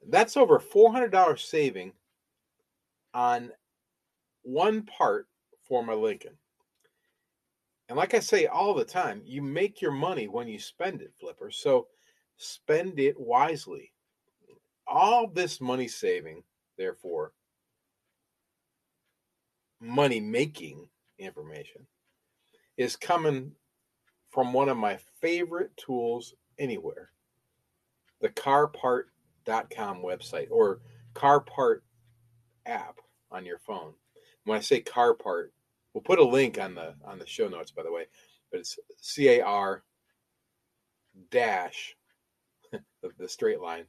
That's 0.08 0.36
over 0.36 0.58
$400 0.58 1.38
saving 1.38 1.92
on 3.14 3.52
one 4.46 4.82
part 4.82 5.26
for 5.68 5.84
my 5.84 5.92
lincoln 5.92 6.36
and 7.88 7.96
like 7.96 8.14
I 8.14 8.20
say 8.20 8.46
all 8.46 8.74
the 8.74 8.84
time, 8.84 9.22
you 9.24 9.42
make 9.42 9.80
your 9.80 9.92
money 9.92 10.26
when 10.26 10.48
you 10.48 10.58
spend 10.58 11.02
it, 11.02 11.12
Flipper. 11.20 11.50
So 11.50 11.86
spend 12.36 12.98
it 12.98 13.18
wisely. 13.18 13.92
All 14.88 15.28
this 15.28 15.60
money 15.60 15.88
saving, 15.88 16.42
therefore, 16.76 17.32
money 19.80 20.20
making 20.20 20.88
information 21.18 21.86
is 22.76 22.96
coming 22.96 23.52
from 24.30 24.52
one 24.52 24.68
of 24.68 24.76
my 24.76 24.98
favorite 25.20 25.70
tools 25.76 26.34
anywhere 26.58 27.10
the 28.22 28.28
carpart.com 28.30 30.02
website 30.02 30.48
or 30.50 30.80
carpart 31.14 31.80
app 32.64 32.98
on 33.30 33.44
your 33.44 33.58
phone. 33.58 33.92
When 34.46 34.56
I 34.56 34.62
say 34.62 34.80
car 34.80 35.12
part, 35.12 35.52
We'll 35.96 36.02
put 36.02 36.18
a 36.18 36.22
link 36.22 36.60
on 36.60 36.74
the 36.74 36.92
on 37.06 37.18
the 37.18 37.26
show 37.26 37.48
notes, 37.48 37.70
by 37.70 37.82
the 37.82 37.90
way. 37.90 38.04
But 38.52 38.60
it's 38.60 38.78
C 39.00 39.30
A 39.30 39.40
R 39.40 39.82
dash 41.30 41.96
the, 42.70 43.10
the 43.18 43.26
straight 43.26 43.62
line 43.62 43.86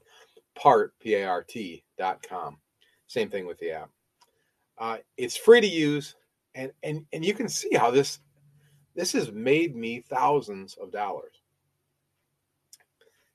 part 0.55 0.97
P 1.01 1.15
A 1.15 1.27
R 1.27 1.43
T 1.43 1.83
dot 1.97 2.25
com. 2.25 2.59
Same 3.07 3.29
thing 3.29 3.45
with 3.45 3.59
the 3.59 3.71
app. 3.71 3.89
Uh, 4.77 4.99
it's 5.17 5.35
free 5.35 5.59
to 5.59 5.67
use, 5.67 6.15
and 6.55 6.71
and 6.81 7.05
and 7.11 7.25
you 7.25 7.33
can 7.33 7.49
see 7.49 7.75
how 7.75 7.91
this 7.91 8.19
this 8.95 9.11
has 9.11 9.33
made 9.33 9.75
me 9.75 9.99
thousands 9.99 10.77
of 10.81 10.93
dollars. 10.93 11.41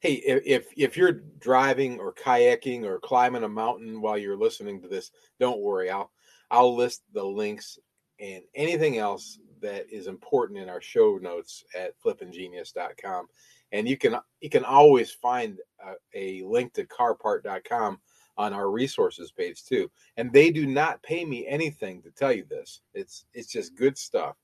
Hey, 0.01 0.15
if 0.15 0.69
if 0.79 0.97
you're 0.97 1.21
driving 1.41 2.01
or 2.01 2.15
kayaking 2.15 2.85
or 2.85 2.99
climbing 2.99 3.45
a 3.45 3.49
mountain 3.51 4.01
while 4.01 4.17
you're 4.17 4.35
listening 4.35 4.81
to 4.81 4.89
this, 4.89 5.11
don't 5.39 5.61
worry. 5.61 5.91
I'll 5.91 6.11
I'll 6.53 6.77
list 6.77 7.03
the 7.15 7.25
links 7.25 7.79
and 8.21 8.43
anything 8.55 8.99
else 8.99 9.39
that 9.63 9.87
is 9.91 10.07
important 10.07 10.59
in 10.59 10.69
our 10.69 10.83
show 10.83 11.19
notes 11.21 11.65
at 11.75 11.95
flippinggenius.com. 12.05 13.27
And 13.73 13.89
you 13.89 13.97
can 13.97 14.17
you 14.41 14.51
can 14.51 14.65
always 14.65 15.11
find 15.11 15.59
a, 15.85 15.95
a 16.15 16.47
link 16.47 16.75
to 16.75 16.85
carpart.com 16.85 17.99
on 18.37 18.53
our 18.53 18.71
resources 18.71 19.33
page 19.33 19.65
too. 19.65 19.91
And 20.19 20.31
they 20.31 20.51
do 20.51 20.67
not 20.67 21.03
pay 21.03 21.25
me 21.25 21.47
anything 21.47 22.03
to 22.03 22.11
tell 22.11 22.33
you 22.33 22.45
this. 22.49 22.83
It's 22.93 23.25
it's 23.33 23.51
just 23.51 23.75
good 23.75 23.97
stuff. 23.97 24.37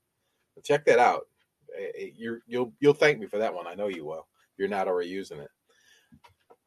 Check 0.63 0.85
that 0.85 0.99
out. 0.99 1.27
Eh, 1.77 1.91
eh, 1.97 2.09
you 2.15 2.39
you'll 2.47 2.73
you'll 2.79 2.93
thank 2.93 3.19
me 3.19 3.27
for 3.27 3.37
that 3.37 3.53
one. 3.53 3.67
I 3.67 3.75
know 3.75 3.87
you 3.87 4.03
will. 4.03 4.27
You're 4.57 4.67
not 4.67 4.87
already 4.87 5.09
using 5.09 5.39
it. 5.39 5.49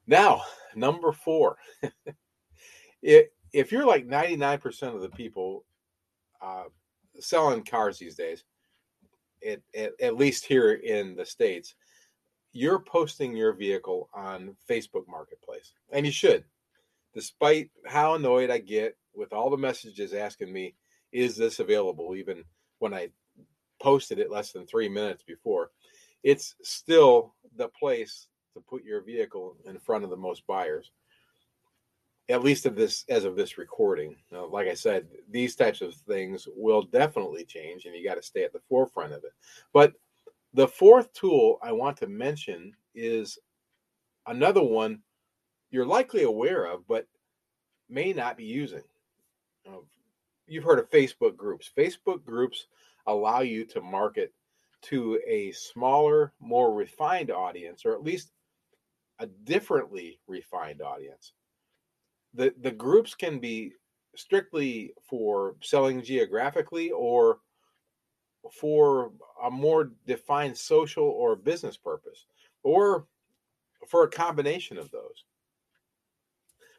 Now, 0.07 0.43
number 0.77 1.13
four. 1.13 1.57
if, 3.03 3.27
if 3.53 3.71
you're 3.71 3.87
like 3.87 4.07
99% 4.07 4.95
of 4.95 5.01
the 5.03 5.11
people 5.11 5.65
uh, 6.41 6.65
selling 7.21 7.65
cars 7.65 7.99
these 7.99 8.17
days, 8.17 8.45
at, 10.01 10.17
least 10.17 10.47
here 10.47 10.73
in 10.73 11.17
the 11.17 11.27
States, 11.27 11.75
you're 12.53 12.79
posting 12.79 13.37
your 13.37 13.53
vehicle 13.53 14.09
on 14.15 14.57
Facebook 14.69 15.09
Marketplace. 15.09 15.73
And 15.91 16.07
you 16.07 16.13
should. 16.13 16.45
Despite 17.15 17.71
how 17.87 18.15
annoyed 18.15 18.51
I 18.51 18.59
get 18.59 18.97
with 19.15 19.33
all 19.33 19.51
the 19.51 19.57
messages 19.57 20.15
asking 20.15 20.53
me, 20.53 20.75
is 21.13 21.37
this 21.37 21.59
available? 21.59 22.15
Even 22.17 22.45
when 22.79 22.95
I 22.95 23.09
posted 23.83 24.19
it 24.19 24.31
less 24.31 24.53
than 24.53 24.67
three 24.67 24.89
minutes 24.89 25.23
before, 25.23 25.71
it's 26.23 26.55
still 26.63 27.35
the 27.57 27.69
place 27.69 28.29
to 28.55 28.61
put 28.61 28.85
your 28.85 29.03
vehicle 29.03 29.57
in 29.67 29.79
front 29.79 30.05
of 30.05 30.11
the 30.11 30.17
most 30.17 30.47
buyers. 30.47 30.91
At 32.29 32.43
least 32.43 32.67
of 32.67 32.76
this 32.76 33.05
as 33.09 33.25
of 33.25 33.37
this 33.37 33.59
recording. 33.59 34.17
Now, 34.31 34.47
like 34.47 34.69
I 34.69 34.75
said, 34.75 35.07
these 35.31 35.57
types 35.57 35.81
of 35.81 35.95
things 35.95 36.47
will 36.57 36.83
definitely 36.83 37.45
change, 37.45 37.85
and 37.85 37.95
you 37.95 38.05
got 38.05 38.14
to 38.14 38.23
stay 38.23 38.45
at 38.45 38.52
the 38.52 38.62
forefront 38.69 39.12
of 39.12 39.25
it. 39.25 39.33
But 39.73 39.95
the 40.55 40.69
fourth 40.69 41.12
tool 41.12 41.59
I 41.62 41.73
want 41.73 41.97
to 41.99 42.07
mention 42.07 42.75
is 42.95 43.38
another 44.26 44.62
one 44.62 45.00
you're 45.71 45.87
likely 45.87 46.23
aware 46.25 46.67
of, 46.67 46.87
but 46.87 47.07
may 47.88 48.12
not 48.12 48.37
be 48.37 48.45
using. 48.45 48.83
You've 50.47 50.64
heard 50.64 50.79
of 50.79 50.91
Facebook 50.91 51.37
groups. 51.37 51.71
Facebook 51.76 52.25
groups 52.25 52.67
allow 53.07 53.41
you 53.41 53.64
to 53.67 53.81
market 53.81 54.33
to 54.83 55.19
a 55.26 55.52
smaller, 55.52 56.33
more 56.41 56.75
refined 56.75 57.31
audience, 57.31 57.85
or 57.87 57.95
at 57.95 58.02
least 58.02 58.33
a 59.19 59.26
differently 59.26 60.19
refined 60.26 60.83
audience. 60.83 61.33
The, 62.35 62.55
the 62.61 62.71
groups 62.71 63.15
can 63.15 63.39
be 63.39 63.73
strictly 64.17 64.95
for 65.09 65.57
selling 65.62 66.03
geographically 66.03 66.91
or 66.91 67.39
for 68.51 69.12
a 69.43 69.51
more 69.51 69.93
defined 70.07 70.57
social 70.57 71.05
or 71.05 71.37
business 71.37 71.77
purpose, 71.77 72.27
or 72.62 73.07
for 73.89 74.05
a 74.05 74.11
combination 74.11 74.79
of 74.79 74.91
those. 74.91 75.25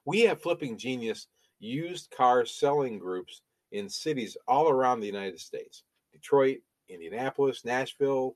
We 0.05 0.21
have 0.21 0.41
Flipping 0.41 0.77
Genius 0.77 1.27
used 1.59 2.11
car 2.11 2.45
selling 2.45 2.99
groups 2.99 3.41
in 3.71 3.89
cities 3.89 4.37
all 4.47 4.69
around 4.69 4.99
the 4.99 5.07
United 5.07 5.39
States 5.39 5.83
Detroit, 6.11 6.59
Indianapolis, 6.89 7.65
Nashville, 7.65 8.35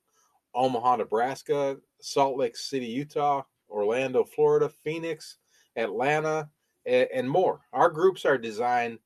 Omaha, 0.55 0.97
Nebraska, 0.97 1.77
Salt 2.00 2.38
Lake 2.38 2.55
City, 2.55 2.88
Utah, 2.88 3.43
Orlando, 3.69 4.24
Florida, 4.24 4.69
Phoenix, 4.83 5.38
Atlanta, 5.75 6.50
and 6.88 7.29
more. 7.29 7.62
Our 7.74 7.89
groups 7.89 8.25
are 8.25 8.38
designed 8.38 9.00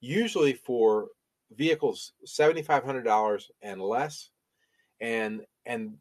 usually 0.00 0.54
for 0.54 1.08
vehicles 1.52 2.12
$7500 2.26 3.44
and 3.62 3.80
less 3.80 4.30
and 5.00 5.42
and 5.64 5.94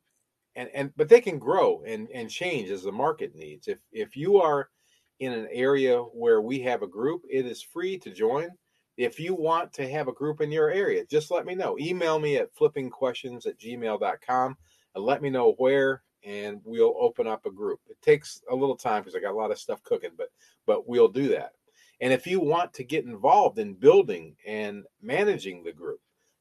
and 0.55 0.69
and 0.73 0.91
but 0.95 1.09
they 1.09 1.21
can 1.21 1.37
grow 1.37 1.83
and 1.85 2.09
and 2.13 2.29
change 2.29 2.69
as 2.69 2.83
the 2.83 2.91
market 2.91 3.35
needs. 3.35 3.67
If 3.67 3.79
if 3.91 4.15
you 4.15 4.37
are 4.41 4.69
in 5.19 5.31
an 5.31 5.47
area 5.51 5.99
where 5.99 6.41
we 6.41 6.59
have 6.59 6.81
a 6.81 6.87
group 6.87 7.21
it 7.29 7.45
is 7.45 7.61
free 7.61 7.97
to 7.99 8.11
join. 8.11 8.49
If 8.97 9.19
you 9.19 9.35
want 9.35 9.73
to 9.73 9.89
have 9.89 10.07
a 10.07 10.13
group 10.13 10.39
in 10.41 10.51
your 10.51 10.69
area 10.69 11.05
just 11.05 11.31
let 11.31 11.45
me 11.45 11.55
know. 11.55 11.77
Email 11.79 12.19
me 12.19 12.37
at 12.37 12.55
flippingquestions 12.55 13.45
at 13.45 13.59
gmail.com 13.59 14.57
and 14.95 15.03
let 15.03 15.21
me 15.21 15.29
know 15.29 15.53
where 15.57 16.01
and 16.25 16.59
we'll 16.63 16.95
open 16.99 17.27
up 17.27 17.45
a 17.45 17.51
group 17.51 17.79
it 17.89 18.01
takes 18.01 18.41
a 18.51 18.55
little 18.55 18.75
time 18.75 19.01
because 19.01 19.15
i 19.15 19.19
got 19.19 19.33
a 19.33 19.37
lot 19.37 19.51
of 19.51 19.59
stuff 19.59 19.83
cooking 19.83 20.11
but 20.17 20.29
but 20.65 20.87
we'll 20.87 21.07
do 21.07 21.27
that 21.29 21.53
and 22.01 22.11
if 22.11 22.27
you 22.27 22.39
want 22.39 22.73
to 22.73 22.83
get 22.83 23.05
involved 23.05 23.59
in 23.59 23.73
building 23.73 24.35
and 24.45 24.85
managing 25.01 25.63
the 25.63 25.71
group, 25.71 25.99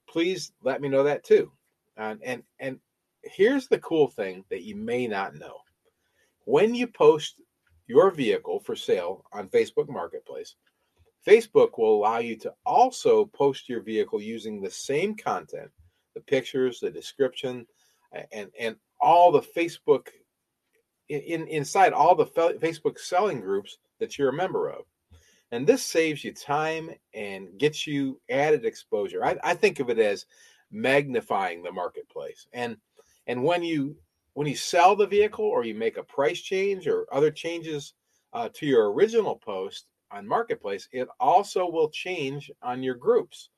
please 0.09 0.53
let 0.63 0.81
me 0.81 0.89
know 0.89 1.05
that 1.05 1.25
too. 1.25 1.53
And 1.97 2.21
and 2.25 2.43
and 2.59 2.79
here's 3.23 3.69
the 3.69 3.79
cool 3.79 4.09
thing 4.09 4.45
that 4.51 4.63
you 4.63 4.75
may 4.75 5.07
not 5.07 5.37
know. 5.37 5.59
When 6.45 6.75
you 6.75 6.87
post 6.87 7.41
your 7.87 8.11
vehicle 8.11 8.61
for 8.61 8.75
sale 8.75 9.25
on 9.33 9.49
Facebook 9.49 9.89
Marketplace, 9.89 10.57
Facebook 11.27 11.79
will 11.79 11.97
allow 11.97 12.19
you 12.19 12.37
to 12.37 12.53
also 12.67 13.27
post 13.27 13.69
your 13.69 13.81
vehicle 13.81 14.21
using 14.21 14.61
the 14.61 14.71
same 14.71 15.15
content, 15.15 15.71
the 16.15 16.21
pictures, 16.21 16.81
the 16.81 16.91
description, 16.91 17.67
and 18.33 18.51
and 18.59 18.77
all 19.05 19.31
the 19.31 19.43
Facebook 19.43 20.09
in 21.09 21.47
inside 21.47 21.93
all 21.93 22.15
the 22.15 22.27
Facebook 22.27 22.99
selling 22.99 23.41
groups 23.41 23.79
that 24.01 24.19
you're 24.19 24.31
a 24.31 24.33
member 24.33 24.71
of. 24.71 24.85
And 25.53 25.67
this 25.67 25.85
saves 25.85 26.25
you 26.25 26.33
time 26.33 26.91
and 27.13 27.59
gets 27.59 27.87
you 27.87 28.21
added 28.31 28.65
exposure. 28.65 29.25
I, 29.25 29.37
I 29.45 29.55
think 29.55 29.79
of 29.79 29.91
it 29.91 29.99
as 29.99 30.27
magnifying 30.71 31.63
the 31.63 31.71
marketplace. 31.71 32.49
And 32.53 32.77
and 33.27 33.45
when 33.45 33.63
you 33.63 33.97
when 34.33 34.49
you 34.49 34.57
sell 34.57 34.97
the 34.97 35.07
vehicle 35.07 35.45
or 35.45 35.65
you 35.65 35.75
make 35.75 35.99
a 35.99 36.03
price 36.03 36.41
change 36.41 36.89
or 36.89 37.07
other 37.13 37.31
changes 37.31 37.95
uh, 38.33 38.49
to 38.55 38.67
your 38.67 38.93
original 38.93 39.37
post 39.37 39.87
on 40.11 40.27
marketplace, 40.27 40.89
it 40.91 41.09
also 41.21 41.69
will 41.71 41.91
change 41.91 42.51
on 42.63 42.83
your 42.83 42.97
groups. 42.97 43.51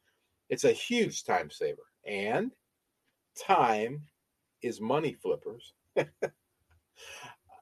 It's 0.51 0.65
a 0.65 0.73
huge 0.73 1.25
time 1.25 1.51
saver. 1.51 1.87
And 2.05 2.53
time 3.39 4.03
is 4.63 4.81
money 4.81 5.15
flippers. 5.15 5.75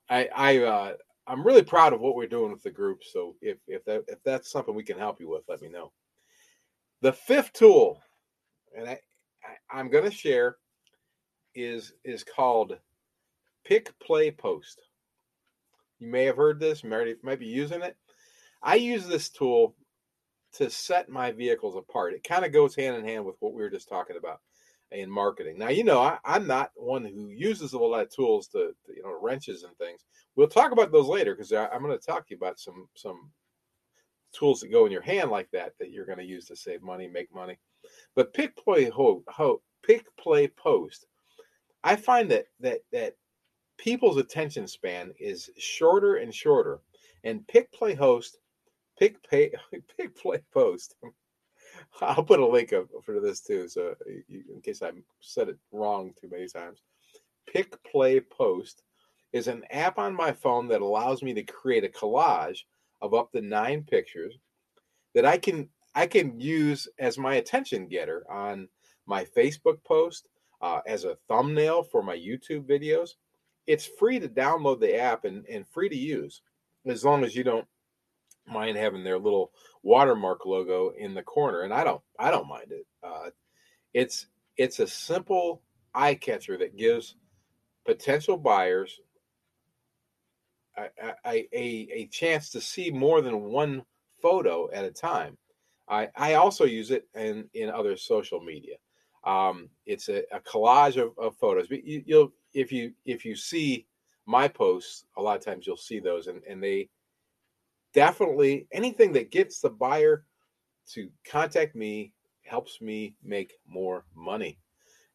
I 0.08 0.28
I 0.34 0.58
uh, 0.58 0.94
I'm 1.26 1.46
really 1.46 1.62
proud 1.62 1.92
of 1.92 2.00
what 2.00 2.14
we're 2.14 2.26
doing 2.26 2.52
with 2.52 2.62
the 2.62 2.70
group. 2.70 3.02
So 3.04 3.34
if 3.40 3.58
if 3.66 3.84
that 3.84 4.04
if 4.08 4.22
that's 4.24 4.50
something 4.50 4.74
we 4.74 4.84
can 4.84 4.98
help 4.98 5.20
you 5.20 5.28
with, 5.28 5.42
let 5.48 5.62
me 5.62 5.68
know. 5.68 5.92
The 7.00 7.12
fifth 7.12 7.52
tool, 7.52 8.00
and 8.76 8.88
I, 8.88 8.98
I 9.70 9.80
am 9.80 9.90
going 9.90 10.04
to 10.04 10.10
share, 10.10 10.56
is 11.54 11.94
is 12.04 12.24
called 12.24 12.78
Pick 13.64 13.98
Play 13.98 14.30
Post. 14.30 14.80
You 15.98 16.08
may 16.08 16.24
have 16.24 16.36
heard 16.36 16.60
this, 16.60 16.84
might 16.84 17.16
might 17.22 17.40
be 17.40 17.46
using 17.46 17.82
it. 17.82 17.96
I 18.62 18.76
use 18.76 19.06
this 19.06 19.28
tool 19.28 19.74
to 20.54 20.70
set 20.70 21.08
my 21.08 21.32
vehicles 21.32 21.76
apart. 21.76 22.14
It 22.14 22.24
kind 22.24 22.44
of 22.44 22.52
goes 22.52 22.74
hand 22.74 22.96
in 22.96 23.04
hand 23.04 23.24
with 23.24 23.36
what 23.40 23.52
we 23.52 23.62
were 23.62 23.70
just 23.70 23.88
talking 23.88 24.16
about 24.16 24.40
in 24.90 25.10
marketing. 25.10 25.58
Now, 25.58 25.68
you 25.68 25.84
know, 25.84 26.00
I, 26.00 26.18
am 26.24 26.46
not 26.46 26.70
one 26.74 27.04
who 27.04 27.28
uses 27.28 27.72
a 27.72 27.78
lot 27.78 28.02
of 28.02 28.10
tools 28.10 28.48
to, 28.48 28.74
to, 28.86 28.94
you 28.94 29.02
know, 29.02 29.18
wrenches 29.20 29.64
and 29.64 29.76
things. 29.76 30.04
We'll 30.36 30.48
talk 30.48 30.72
about 30.72 30.92
those 30.92 31.06
later 31.06 31.34
because 31.34 31.52
I'm 31.52 31.82
going 31.82 31.98
to 31.98 32.04
talk 32.04 32.26
to 32.26 32.30
you 32.30 32.36
about 32.36 32.58
some 32.58 32.88
some 32.94 33.30
tools 34.32 34.60
that 34.60 34.72
go 34.72 34.84
in 34.84 34.92
your 34.92 35.02
hand 35.02 35.30
like 35.30 35.48
that 35.52 35.72
that 35.78 35.90
you're 35.90 36.06
going 36.06 36.18
to 36.18 36.24
use 36.24 36.46
to 36.46 36.56
save 36.56 36.82
money, 36.82 37.06
make 37.06 37.32
money. 37.34 37.58
But 38.14 38.34
pick 38.34 38.56
play 38.56 38.84
ho, 38.86 39.22
ho 39.28 39.62
pick 39.84 40.04
play 40.16 40.48
post. 40.48 41.06
I 41.82 41.96
find 41.96 42.30
that 42.30 42.46
that 42.60 42.80
that 42.92 43.14
people's 43.78 44.16
attention 44.16 44.66
span 44.66 45.12
is 45.18 45.50
shorter 45.58 46.16
and 46.16 46.34
shorter, 46.34 46.80
and 47.24 47.46
pick 47.46 47.70
play 47.72 47.94
host, 47.94 48.38
pick 48.98 49.22
pay 49.28 49.52
pick 49.96 50.16
play 50.16 50.40
post 50.52 50.96
I'll 52.00 52.24
put 52.24 52.40
a 52.40 52.46
link 52.46 52.72
up 52.72 52.86
for 53.04 53.20
this 53.20 53.40
too, 53.40 53.68
so 53.68 53.94
you, 54.28 54.42
in 54.54 54.60
case 54.60 54.82
I 54.82 54.90
said 55.20 55.48
it 55.48 55.58
wrong 55.72 56.12
too 56.20 56.28
many 56.30 56.48
times. 56.48 56.82
Pick 57.46 57.82
Play 57.84 58.20
Post 58.20 58.82
is 59.32 59.48
an 59.48 59.64
app 59.70 59.98
on 59.98 60.14
my 60.14 60.32
phone 60.32 60.68
that 60.68 60.80
allows 60.80 61.22
me 61.22 61.34
to 61.34 61.42
create 61.42 61.84
a 61.84 61.88
collage 61.88 62.60
of 63.02 63.14
up 63.14 63.32
to 63.32 63.40
nine 63.40 63.82
pictures 63.82 64.38
that 65.14 65.26
I 65.26 65.36
can 65.38 65.68
I 65.94 66.06
can 66.06 66.40
use 66.40 66.88
as 66.98 67.18
my 67.18 67.36
attention 67.36 67.86
getter 67.86 68.24
on 68.30 68.68
my 69.06 69.24
Facebook 69.36 69.82
post, 69.84 70.28
uh, 70.60 70.80
as 70.86 71.04
a 71.04 71.16
thumbnail 71.28 71.82
for 71.84 72.02
my 72.02 72.16
YouTube 72.16 72.64
videos. 72.68 73.10
It's 73.66 73.86
free 73.86 74.18
to 74.18 74.28
download 74.28 74.80
the 74.80 74.96
app 74.96 75.24
and, 75.24 75.46
and 75.46 75.66
free 75.68 75.88
to 75.88 75.96
use 75.96 76.42
as 76.86 77.04
long 77.04 77.24
as 77.24 77.36
you 77.36 77.44
don't 77.44 77.66
mind 78.46 78.76
having 78.76 79.04
their 79.04 79.18
little 79.18 79.52
watermark 79.82 80.46
logo 80.46 80.90
in 80.90 81.14
the 81.14 81.22
corner, 81.22 81.62
and 81.62 81.72
I 81.72 81.84
don't 81.84 82.02
I 82.18 82.30
don't 82.30 82.48
mind 82.48 82.72
it. 82.72 82.86
Uh, 83.02 83.30
it's 83.92 84.26
it's 84.56 84.80
a 84.80 84.86
simple 84.86 85.62
eye 85.94 86.14
catcher 86.14 86.56
that 86.58 86.76
gives 86.76 87.16
potential 87.84 88.36
buyers 88.36 89.00
a, 90.76 91.14
a, 91.24 91.48
a, 91.52 92.06
chance 92.06 92.50
to 92.50 92.60
see 92.60 92.90
more 92.90 93.20
than 93.20 93.44
one 93.44 93.84
photo 94.20 94.68
at 94.72 94.84
a 94.84 94.90
time. 94.90 95.36
I, 95.88 96.08
I 96.16 96.34
also 96.34 96.64
use 96.64 96.90
it 96.90 97.06
in, 97.14 97.48
in 97.54 97.70
other 97.70 97.96
social 97.96 98.40
media. 98.40 98.76
Um, 99.24 99.68
it's 99.86 100.08
a, 100.08 100.22
a 100.32 100.40
collage 100.40 100.96
of, 100.96 101.12
of 101.18 101.36
photos. 101.36 101.68
But 101.68 101.84
you, 101.84 102.02
will 102.08 102.32
if 102.52 102.72
you 102.72 102.92
if 103.04 103.24
you 103.24 103.36
see 103.36 103.86
my 104.26 104.48
posts, 104.48 105.04
a 105.16 105.22
lot 105.22 105.36
of 105.36 105.44
times 105.44 105.66
you'll 105.66 105.76
see 105.76 105.98
those, 105.98 106.26
and, 106.26 106.42
and 106.48 106.62
they 106.62 106.88
definitely 107.94 108.66
anything 108.72 109.12
that 109.12 109.30
gets 109.30 109.60
the 109.60 109.70
buyer 109.70 110.24
to 110.92 111.08
contact 111.24 111.74
me 111.74 112.12
helps 112.42 112.80
me 112.80 113.16
make 113.22 113.54
more 113.66 114.04
money. 114.14 114.58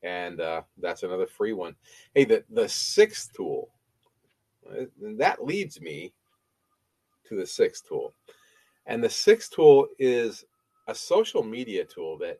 And 0.02 0.40
uh, 0.40 0.62
that's 0.78 1.04
another 1.04 1.28
free 1.28 1.54
one. 1.54 1.76
Hey, 2.16 2.26
the, 2.26 2.44
the 2.50 2.68
sixth 2.68 3.34
tool, 3.36 3.70
uh, 4.70 4.86
that 5.18 5.46
leads 5.46 5.82
me 5.82 6.14
to 7.28 7.36
the 7.36 7.46
sixth 7.46 7.88
tool. 7.88 8.14
And 8.86 9.04
the 9.04 9.10
sixth 9.10 9.52
tool 9.52 9.88
is 10.00 10.46
a 10.88 10.96
social 10.96 11.44
media 11.44 11.86
tool 11.86 12.18
that 12.20 12.40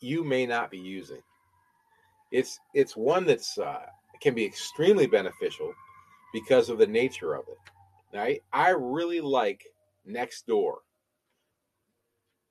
you 0.00 0.22
may 0.24 0.44
not 0.44 0.70
be 0.70 0.78
using. 0.78 1.22
It's 2.30 2.60
it's 2.74 2.96
one 2.96 3.24
that's 3.24 3.56
uh, 3.58 3.86
can 4.20 4.34
be 4.34 4.44
extremely 4.44 5.06
beneficial 5.06 5.72
because 6.32 6.68
of 6.68 6.78
the 6.78 6.86
nature 6.86 7.34
of 7.34 7.44
it. 7.48 7.56
I 8.14 8.40
I 8.52 8.70
really 8.70 9.20
like 9.20 9.64
Nextdoor. 10.08 10.76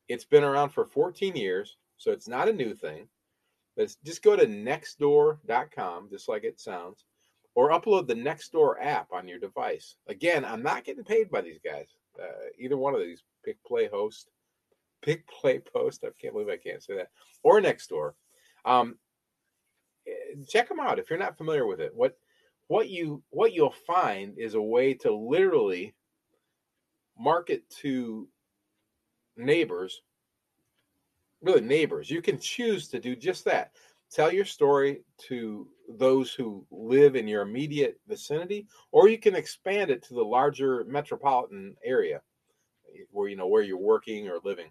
It's 0.07 0.25
been 0.25 0.43
around 0.43 0.69
for 0.69 0.85
14 0.85 1.35
years, 1.35 1.77
so 1.97 2.11
it's 2.11 2.27
not 2.27 2.47
a 2.47 2.53
new 2.53 2.73
thing. 2.73 3.07
But 3.75 3.95
just 4.03 4.23
go 4.23 4.35
to 4.35 4.45
nextdoor.com, 4.47 6.09
just 6.09 6.27
like 6.27 6.43
it 6.43 6.59
sounds, 6.59 7.05
or 7.55 7.71
upload 7.71 8.07
the 8.07 8.15
Nextdoor 8.15 8.75
app 8.81 9.11
on 9.11 9.27
your 9.27 9.39
device. 9.39 9.95
Again, 10.07 10.43
I'm 10.45 10.63
not 10.63 10.83
getting 10.83 11.03
paid 11.03 11.29
by 11.29 11.41
these 11.41 11.59
guys. 11.63 11.87
uh, 12.19 12.49
either 12.57 12.77
one 12.77 12.95
of 12.95 13.01
these 13.01 13.23
pick 13.45 13.63
play 13.63 13.87
host, 13.87 14.29
pick 15.01 15.27
play 15.27 15.59
post. 15.59 16.03
I 16.03 16.09
can't 16.19 16.33
believe 16.33 16.49
I 16.49 16.57
can't 16.57 16.81
say 16.83 16.95
that, 16.95 17.09
or 17.43 17.61
Nextdoor. 17.61 18.13
Um, 18.65 18.97
eh, 20.07 20.35
check 20.47 20.67
them 20.69 20.79
out 20.79 20.99
if 20.99 21.09
you're 21.09 21.19
not 21.19 21.37
familiar 21.37 21.65
with 21.67 21.79
it. 21.79 21.93
What 21.93 22.17
what 22.67 22.89
you 22.89 23.23
what 23.29 23.53
you'll 23.53 23.75
find 23.85 24.37
is 24.37 24.53
a 24.53 24.61
way 24.61 24.93
to 24.93 25.13
literally 25.13 25.95
market 27.17 27.69
to 27.81 28.27
neighbors 29.35 30.01
really 31.41 31.61
neighbors. 31.61 32.09
You 32.09 32.21
can 32.21 32.39
choose 32.39 32.87
to 32.89 32.99
do 32.99 33.15
just 33.15 33.45
that. 33.45 33.71
Tell 34.11 34.31
your 34.31 34.45
story 34.45 35.01
to 35.27 35.67
those 35.97 36.33
who 36.33 36.65
live 36.71 37.15
in 37.15 37.27
your 37.27 37.41
immediate 37.41 37.99
vicinity 38.07 38.67
or 38.91 39.09
you 39.09 39.17
can 39.17 39.35
expand 39.35 39.91
it 39.91 40.03
to 40.03 40.13
the 40.13 40.23
larger 40.23 40.85
metropolitan 40.85 41.75
area 41.83 42.21
where 43.11 43.27
you 43.27 43.35
know 43.35 43.47
where 43.47 43.63
you're 43.63 43.77
working 43.77 44.27
or 44.27 44.39
living. 44.43 44.69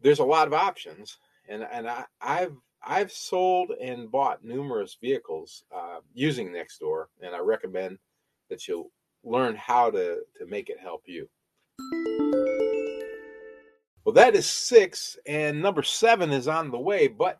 There's 0.00 0.20
a 0.20 0.24
lot 0.24 0.46
of 0.46 0.54
options 0.54 1.18
and 1.48 1.66
and 1.70 1.88
I, 1.88 2.04
i've 2.20 2.56
i've 2.86 3.12
sold 3.12 3.72
and 3.80 4.10
bought 4.10 4.44
numerous 4.44 4.96
vehicles 5.00 5.64
uh, 5.74 5.98
using 6.14 6.50
nextdoor 6.50 7.06
and 7.20 7.34
i 7.34 7.38
recommend 7.38 7.98
that 8.48 8.66
you'll 8.66 8.90
learn 9.24 9.54
how 9.56 9.90
to 9.90 10.18
to 10.38 10.46
make 10.46 10.70
it 10.70 10.78
help 10.80 11.02
you 11.06 11.28
well 14.04 14.14
that 14.14 14.34
is 14.34 14.46
six 14.46 15.18
and 15.26 15.60
number 15.60 15.82
seven 15.82 16.30
is 16.30 16.48
on 16.48 16.70
the 16.70 16.78
way 16.78 17.06
but 17.06 17.38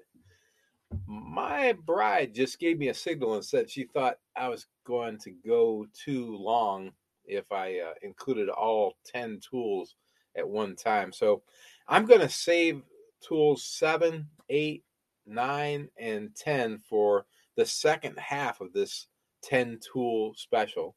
my 1.07 1.73
bride 1.85 2.35
just 2.35 2.59
gave 2.59 2.79
me 2.79 2.89
a 2.89 2.95
signal 2.95 3.35
and 3.35 3.45
said 3.45 3.71
she 3.71 3.85
thought 3.85 4.19
I 4.37 4.49
was 4.49 4.67
going 4.87 5.19
to 5.19 5.31
go 5.47 5.87
too 5.95 6.37
long 6.37 6.93
if 7.25 7.51
I 7.53 7.79
uh, 7.79 7.95
included 8.03 8.49
all 8.49 8.95
10 9.05 9.41
tools 9.49 9.95
at 10.37 10.49
one 10.49 10.75
time. 10.75 11.13
So 11.13 11.43
I'm 11.87 12.07
going 12.07 12.21
to 12.21 12.29
save 12.29 12.83
tools 13.21 13.65
seven, 13.65 14.29
eight, 14.49 14.85
nine, 15.31 15.89
and 15.99 16.35
10 16.37 16.79
for 16.79 17.27
the 17.57 17.65
second 17.65 18.19
half 18.19 18.61
of 18.61 18.73
this 18.73 19.07
10 19.45 19.79
tool 19.93 20.35
special. 20.37 20.97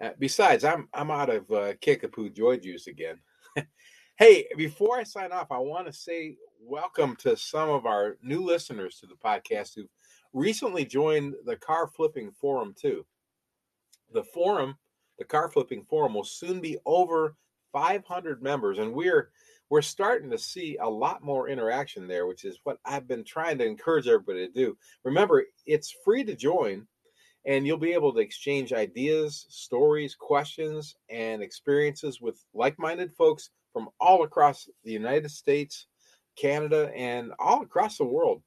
Uh, 0.00 0.10
besides, 0.18 0.64
I'm 0.64 0.88
I'm 0.94 1.10
out 1.10 1.28
of 1.28 1.50
uh, 1.50 1.74
Kickapoo 1.80 2.30
Joy 2.30 2.58
Juice 2.58 2.86
again. 2.86 3.18
hey, 4.16 4.46
before 4.56 4.98
I 4.98 5.02
sign 5.02 5.32
off, 5.32 5.50
I 5.50 5.58
want 5.58 5.86
to 5.86 5.92
say 5.92 6.36
welcome 6.62 7.16
to 7.16 7.36
some 7.36 7.68
of 7.68 7.84
our 7.84 8.16
new 8.22 8.44
listeners 8.44 9.00
to 9.00 9.06
the 9.06 9.16
podcast 9.16 9.74
who've 9.74 9.90
recently 10.32 10.84
joined 10.84 11.34
the 11.44 11.56
car 11.56 11.88
flipping 11.88 12.30
forum 12.30 12.74
too. 12.80 13.04
The 14.12 14.22
forum, 14.22 14.76
the 15.18 15.24
car 15.24 15.48
flipping 15.48 15.84
forum, 15.84 16.14
will 16.14 16.24
soon 16.24 16.60
be 16.60 16.78
over 16.86 17.36
500 17.72 18.42
members, 18.42 18.78
and 18.78 18.92
we're 18.92 19.30
we're 19.70 19.82
starting 19.82 20.30
to 20.30 20.38
see 20.38 20.78
a 20.80 20.88
lot 20.88 21.22
more 21.22 21.48
interaction 21.48 22.06
there, 22.06 22.26
which 22.26 22.44
is 22.44 22.58
what 22.64 22.78
I've 22.84 23.06
been 23.06 23.24
trying 23.24 23.58
to 23.58 23.66
encourage 23.66 24.08
everybody 24.08 24.46
to 24.46 24.52
do. 24.52 24.76
Remember, 25.04 25.44
it's 25.66 25.94
free 26.04 26.24
to 26.24 26.34
join, 26.34 26.86
and 27.44 27.66
you'll 27.66 27.76
be 27.76 27.92
able 27.92 28.12
to 28.14 28.20
exchange 28.20 28.72
ideas, 28.72 29.46
stories, 29.48 30.14
questions, 30.14 30.96
and 31.10 31.42
experiences 31.42 32.20
with 32.20 32.42
like 32.54 32.78
minded 32.78 33.12
folks 33.12 33.50
from 33.72 33.88
all 34.00 34.22
across 34.22 34.68
the 34.84 34.92
United 34.92 35.30
States, 35.30 35.86
Canada, 36.36 36.90
and 36.94 37.32
all 37.38 37.62
across 37.62 37.98
the 37.98 38.04
world. 38.04 38.42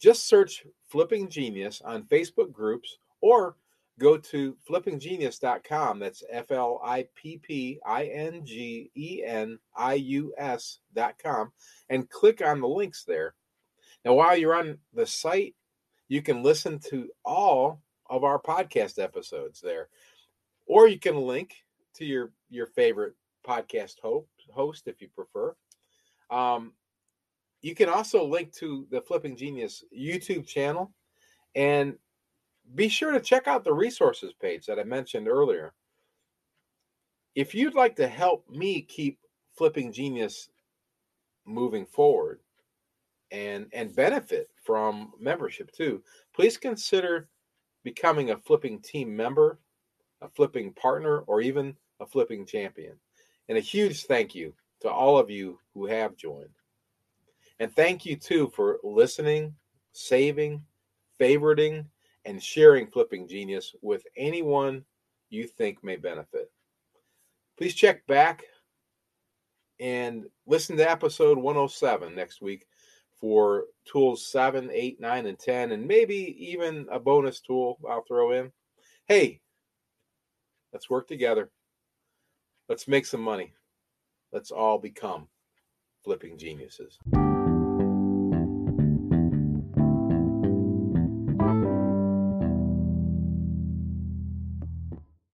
Just 0.00 0.28
search 0.28 0.64
Flipping 0.88 1.28
Genius 1.28 1.82
on 1.84 2.04
Facebook 2.04 2.52
groups 2.52 2.98
or 3.20 3.56
go 3.98 4.16
to 4.16 4.56
flippinggenius.com. 4.68 5.98
That's 5.98 6.22
F 6.30 6.50
L 6.50 6.80
I 6.84 7.06
P 7.14 7.38
P 7.38 7.80
I 7.86 8.06
N 8.06 8.44
G 8.44 8.90
E 8.96 9.22
N 9.24 9.58
I 9.76 9.94
U 9.94 10.34
S.com 10.36 11.52
and 11.88 12.10
click 12.10 12.44
on 12.44 12.60
the 12.60 12.68
links 12.68 13.04
there. 13.04 13.34
Now, 14.04 14.14
while 14.14 14.36
you're 14.36 14.54
on 14.54 14.78
the 14.92 15.06
site, 15.06 15.54
you 16.08 16.22
can 16.22 16.42
listen 16.42 16.78
to 16.90 17.08
all 17.24 17.80
of 18.10 18.24
our 18.24 18.40
podcast 18.40 19.02
episodes 19.02 19.60
there, 19.60 19.88
or 20.66 20.88
you 20.88 20.98
can 20.98 21.16
link 21.16 21.54
to 21.94 22.04
your, 22.04 22.30
your 22.50 22.66
favorite 22.66 23.14
podcast 23.46 23.94
host 24.52 24.82
if 24.86 25.00
you 25.00 25.08
prefer. 25.08 25.54
Um, 26.30 26.72
you 27.62 27.74
can 27.74 27.88
also 27.88 28.26
link 28.26 28.52
to 28.54 28.86
the 28.90 29.00
Flipping 29.00 29.36
Genius 29.36 29.84
YouTube 29.96 30.46
channel 30.46 30.92
and 31.54 31.94
be 32.74 32.88
sure 32.88 33.12
to 33.12 33.20
check 33.20 33.46
out 33.46 33.64
the 33.64 33.72
resources 33.72 34.32
page 34.32 34.66
that 34.66 34.78
I 34.78 34.84
mentioned 34.84 35.28
earlier. 35.28 35.74
If 37.34 37.54
you'd 37.54 37.74
like 37.74 37.96
to 37.96 38.08
help 38.08 38.48
me 38.48 38.82
keep 38.82 39.18
Flipping 39.56 39.92
Genius 39.92 40.48
moving 41.46 41.86
forward 41.86 42.40
and 43.30 43.66
and 43.72 43.94
benefit 43.94 44.48
from 44.62 45.12
membership 45.20 45.70
too, 45.72 46.02
please 46.34 46.56
consider 46.56 47.28
becoming 47.82 48.30
a 48.30 48.38
flipping 48.38 48.80
team 48.80 49.14
member, 49.14 49.58
a 50.22 50.28
flipping 50.28 50.72
partner, 50.72 51.20
or 51.20 51.40
even 51.40 51.76
a 52.00 52.06
flipping 52.06 52.46
champion. 52.46 52.94
And 53.48 53.58
a 53.58 53.60
huge 53.60 54.04
thank 54.04 54.34
you 54.34 54.54
to 54.80 54.90
all 54.90 55.18
of 55.18 55.30
you 55.30 55.58
who 55.74 55.86
have 55.86 56.16
joined. 56.16 56.48
And 57.60 57.72
thank 57.74 58.04
you 58.04 58.16
too 58.16 58.50
for 58.54 58.78
listening, 58.82 59.54
saving, 59.92 60.64
favoriting, 61.20 61.86
and 62.24 62.42
sharing 62.42 62.86
Flipping 62.86 63.28
Genius 63.28 63.74
with 63.82 64.04
anyone 64.16 64.84
you 65.30 65.46
think 65.46 65.82
may 65.82 65.96
benefit. 65.96 66.50
Please 67.56 67.74
check 67.74 68.06
back 68.06 68.44
and 69.80 70.26
listen 70.46 70.76
to 70.76 70.90
episode 70.90 71.38
107 71.38 72.14
next 72.14 72.40
week 72.40 72.66
for 73.20 73.64
tools 73.84 74.26
7, 74.26 74.70
8, 74.72 75.00
9, 75.00 75.26
and 75.26 75.38
10, 75.38 75.72
and 75.72 75.86
maybe 75.86 76.36
even 76.38 76.86
a 76.90 76.98
bonus 76.98 77.40
tool 77.40 77.78
I'll 77.88 78.02
throw 78.02 78.32
in. 78.32 78.52
Hey, 79.06 79.40
let's 80.72 80.90
work 80.90 81.08
together. 81.08 81.50
Let's 82.68 82.88
make 82.88 83.06
some 83.06 83.22
money. 83.22 83.52
Let's 84.32 84.50
all 84.50 84.78
become 84.78 85.28
flipping 86.02 86.38
geniuses. 86.38 86.98